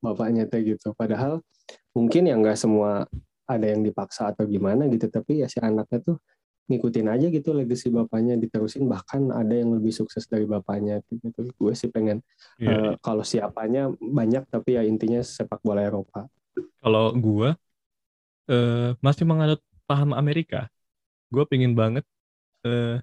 bapaknya 0.01 0.45
tuh 0.45 0.61
gitu 0.63 0.87
padahal 0.93 1.41
mungkin 1.93 2.25
ya 2.25 2.33
nggak 2.37 2.57
semua 2.57 3.05
ada 3.45 3.65
yang 3.67 3.81
dipaksa 3.83 4.31
atau 4.31 4.45
gimana 4.47 4.87
gitu 4.87 5.09
tapi 5.09 5.41
ya 5.43 5.47
si 5.49 5.57
anaknya 5.59 6.01
tuh 6.01 6.17
ngikutin 6.71 7.07
aja 7.13 7.27
gitu 7.29 7.51
legacy 7.53 7.87
bapaknya 7.91 8.33
diterusin 8.39 8.87
bahkan 8.87 9.29
ada 9.35 9.53
yang 9.53 9.69
lebih 9.75 9.91
sukses 9.93 10.25
dari 10.31 10.45
bapaknya 10.47 11.03
gitu 11.11 11.51
gue 11.51 11.73
sih 11.75 11.89
pengen 11.91 12.23
Iya. 12.59 12.69
eh, 12.71 12.93
kalau 13.05 13.23
siapanya 13.27 13.91
banyak 13.99 14.43
tapi 14.49 14.79
ya 14.79 14.83
intinya 14.87 15.19
sepak 15.21 15.59
bola 15.65 15.83
Eropa 15.83 16.27
Kalau 16.81 17.13
gua 17.25 17.49
eh 18.51 18.89
masih 19.05 19.25
menganut 19.29 19.59
paham 19.89 20.11
Amerika, 20.21 20.57
gue 21.33 21.43
pingin 21.51 21.73
banget 21.81 22.05
eh 22.67 23.01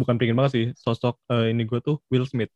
bukan 0.00 0.16
pingin 0.20 0.36
banget 0.38 0.52
sih 0.56 0.66
sosok 0.84 1.14
eh, 1.32 1.46
ini 1.52 1.62
gue 1.70 1.80
tuh 1.86 1.96
Will 2.12 2.26
Smith. 2.32 2.52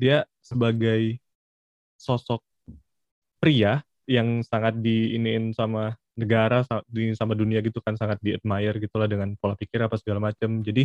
Dia 0.00 0.26
sebagai 0.42 1.20
sosok 2.06 2.42
pria 3.40 3.84
yang 4.08 4.40
sangat 4.44 4.80
diiniin 4.80 5.52
sama 5.56 5.96
negara 6.20 6.60
sama 7.16 7.32
dunia 7.32 7.64
gitu 7.64 7.80
kan 7.80 7.96
sangat 7.96 8.20
di 8.20 8.36
admire 8.36 8.76
gitulah 8.76 9.08
dengan 9.08 9.32
pola 9.40 9.56
pikir 9.56 9.80
apa 9.80 9.96
segala 9.96 10.28
macam 10.30 10.60
jadi 10.60 10.84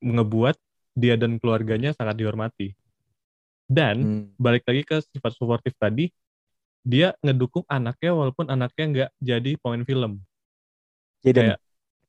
ngebuat 0.00 0.56
dia 0.94 1.14
dan 1.18 1.36
keluarganya 1.36 1.92
sangat 1.92 2.16
dihormati. 2.16 2.72
Dan 3.64 3.96
Hmm. 4.00 4.24
balik 4.36 4.64
lagi 4.68 4.82
ke 4.84 5.00
sifat 5.00 5.32
suportif 5.34 5.72
tadi 5.76 6.12
dia 6.84 7.16
ngedukung 7.24 7.64
anaknya 7.64 8.12
walaupun 8.12 8.46
anaknya 8.52 8.84
nggak 8.84 9.10
jadi 9.20 9.50
pemain 9.60 9.84
film. 9.84 10.12
Jaden. 11.24 11.56
kayak 11.56 11.58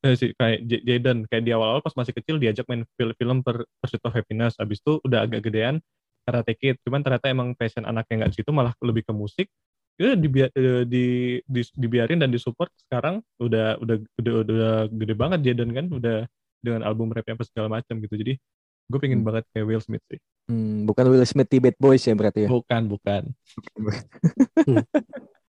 eh, 0.03 0.15
si 0.19 0.25
kayak 0.35 0.59
Jaden. 0.67 1.17
Kayak 1.31 1.43
di 1.47 1.51
awal-awal 1.55 1.79
pas 1.79 1.95
masih 1.95 2.11
kecil 2.11 2.35
diajak 2.37 2.67
main 2.67 2.83
fil- 2.99 3.15
film 3.15 3.39
per 3.39 3.63
Pursuit 3.79 4.03
of 4.03 4.11
Happiness. 4.11 4.59
Abis 4.59 4.83
itu 4.83 4.99
udah 5.07 5.23
agak 5.23 5.47
gedean 5.47 5.79
Karate 6.27 6.53
Kid. 6.59 6.75
Cuman 6.83 6.99
ternyata 7.01 7.31
emang 7.31 7.55
passion 7.55 7.87
anaknya 7.87 8.27
nggak 8.27 8.35
situ 8.35 8.51
malah 8.51 8.75
lebih 8.83 9.07
ke 9.07 9.15
musik 9.15 9.47
ya 9.95 10.11
dibi- 10.19 10.51
eh, 10.51 10.83
di, 10.83 11.05
di- 11.47 11.75
dibiarin 11.79 12.19
dan 12.19 12.29
disupport 12.31 12.67
sekarang 12.87 13.23
udah 13.39 13.79
udah 13.79 13.95
udah 14.19 14.33
udah 14.43 14.73
gede 14.91 15.15
banget 15.15 15.39
Jaden 15.47 15.71
kan 15.71 15.85
udah 15.87 16.27
dengan 16.59 16.81
album 16.83 17.13
rapnya 17.13 17.37
apa 17.39 17.45
segala 17.47 17.67
macam 17.79 18.01
gitu 18.03 18.15
jadi 18.19 18.33
gue 18.85 18.99
pengen 19.01 19.23
Hmm. 19.23 19.27
banget 19.31 19.43
kayak 19.55 19.65
Will 19.65 19.81
Smith 19.83 20.03
sih 20.11 20.19
Hmm, 20.45 20.85
bukan 20.85 21.09
Will 21.09 21.25
Smith 21.25 21.49
di 21.49 21.57
Bad 21.57 21.73
Boys 21.81 22.05
ya 22.05 22.13
berarti 22.13 22.45
ya. 22.45 22.49
bukan 22.53 22.85
bukan 22.85 23.33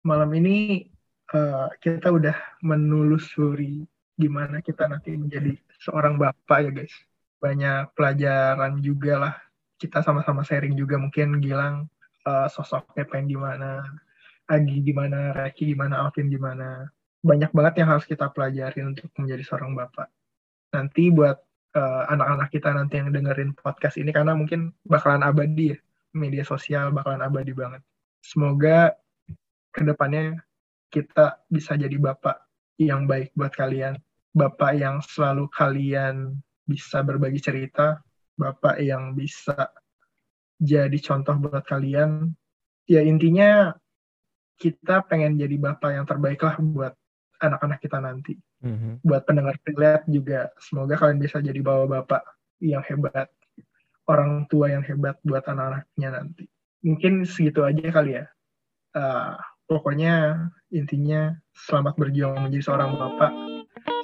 Malam 0.07 0.29
ini 0.39 0.87
eh, 1.35 1.67
kita 1.83 2.07
udah 2.07 2.35
menelusuri 2.63 3.83
gimana 4.15 4.63
kita 4.63 4.87
nanti 4.87 5.13
menjadi 5.19 5.59
seorang 5.83 6.15
bapak 6.15 6.57
ya 6.63 6.71
guys. 6.71 6.95
Banyak 7.43 7.91
pelajaran 7.93 8.79
juga 8.79 9.13
lah. 9.19 9.33
Kita 9.75 10.01
sama-sama 10.01 10.41
sharing 10.47 10.73
juga 10.73 10.95
mungkin 10.95 11.43
Gilang 11.43 11.91
eh, 12.23 12.47
sosoknya 12.47 13.03
pengen 13.11 13.35
gimana, 13.35 13.83
Agi 14.47 14.79
gimana, 14.79 15.35
Reki 15.35 15.75
gimana, 15.75 16.07
Alvin 16.07 16.31
gimana. 16.31 16.87
Banyak 17.19 17.51
banget 17.51 17.83
yang 17.83 17.91
harus 17.91 18.07
kita 18.07 18.31
pelajarin 18.31 18.95
untuk 18.95 19.11
menjadi 19.19 19.43
seorang 19.43 19.75
bapak. 19.75 20.07
Nanti 20.71 21.11
buat 21.11 21.35
eh, 21.75 22.03
anak-anak 22.15 22.47
kita 22.55 22.71
nanti 22.71 22.95
yang 23.03 23.11
dengerin 23.11 23.51
podcast 23.59 23.99
ini 23.99 24.15
karena 24.15 24.31
mungkin 24.39 24.71
bakalan 24.87 25.27
abadi 25.27 25.75
ya. 25.75 25.77
Media 26.15 26.47
sosial 26.47 26.95
bakalan 26.95 27.27
abadi 27.27 27.51
banget. 27.51 27.83
Semoga 28.23 28.95
ke 29.75 29.83
depannya 29.83 30.39
kita 30.87 31.43
bisa 31.51 31.75
jadi 31.75 31.93
bapak 31.99 32.39
yang 32.79 33.03
baik 33.03 33.35
buat 33.35 33.51
kalian. 33.51 33.99
Bapak 34.31 34.79
yang 34.79 35.03
selalu 35.03 35.51
kalian 35.51 36.39
bisa 36.63 37.03
berbagi 37.03 37.43
cerita. 37.43 37.99
Bapak 38.39 38.79
yang 38.79 39.11
bisa 39.11 39.75
jadi 40.55 40.95
contoh 41.03 41.35
buat 41.35 41.67
kalian. 41.67 42.31
Ya 42.87 43.03
intinya 43.03 43.75
kita 44.57 45.05
pengen 45.05 45.37
jadi 45.37 45.55
bapak 45.57 45.93
yang 45.93 46.05
terbaik 46.09 46.41
lah 46.41 46.57
buat 46.57 46.93
anak-anak 47.37 47.79
kita 47.81 48.01
nanti. 48.01 48.33
Mhm. 48.65 49.05
Buat 49.05 49.29
pendengar 49.29 49.55
relate 49.61 50.09
juga 50.09 50.49
semoga 50.57 50.97
kalian 50.97 51.21
bisa 51.21 51.37
jadi 51.37 51.61
bapak-bapak 51.61 52.25
yang 52.65 52.81
hebat. 52.89 53.29
Orang 54.09 54.49
tua 54.49 54.73
yang 54.73 54.81
hebat 54.81 55.21
buat 55.21 55.45
anak-anaknya 55.45 56.09
nanti. 56.09 56.49
Mungkin 56.81 57.27
segitu 57.27 57.61
aja 57.61 57.91
kali 57.93 58.17
ya. 58.17 58.25
Eh, 58.97 59.33
pokoknya 59.69 60.47
intinya 60.73 61.35
selamat 61.53 61.93
berjuang 61.99 62.39
menjadi 62.41 62.63
seorang 62.65 62.97
bapak. 62.97 63.31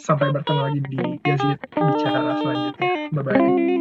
Sampai 0.03 0.29
bertemu 0.29 0.61
lagi 0.61 0.79
di 0.85 0.99
Yazid 1.25 1.57
Bicara 1.73 2.37
selanjutnya. 2.37 3.09
Bye-bye. 3.09 3.73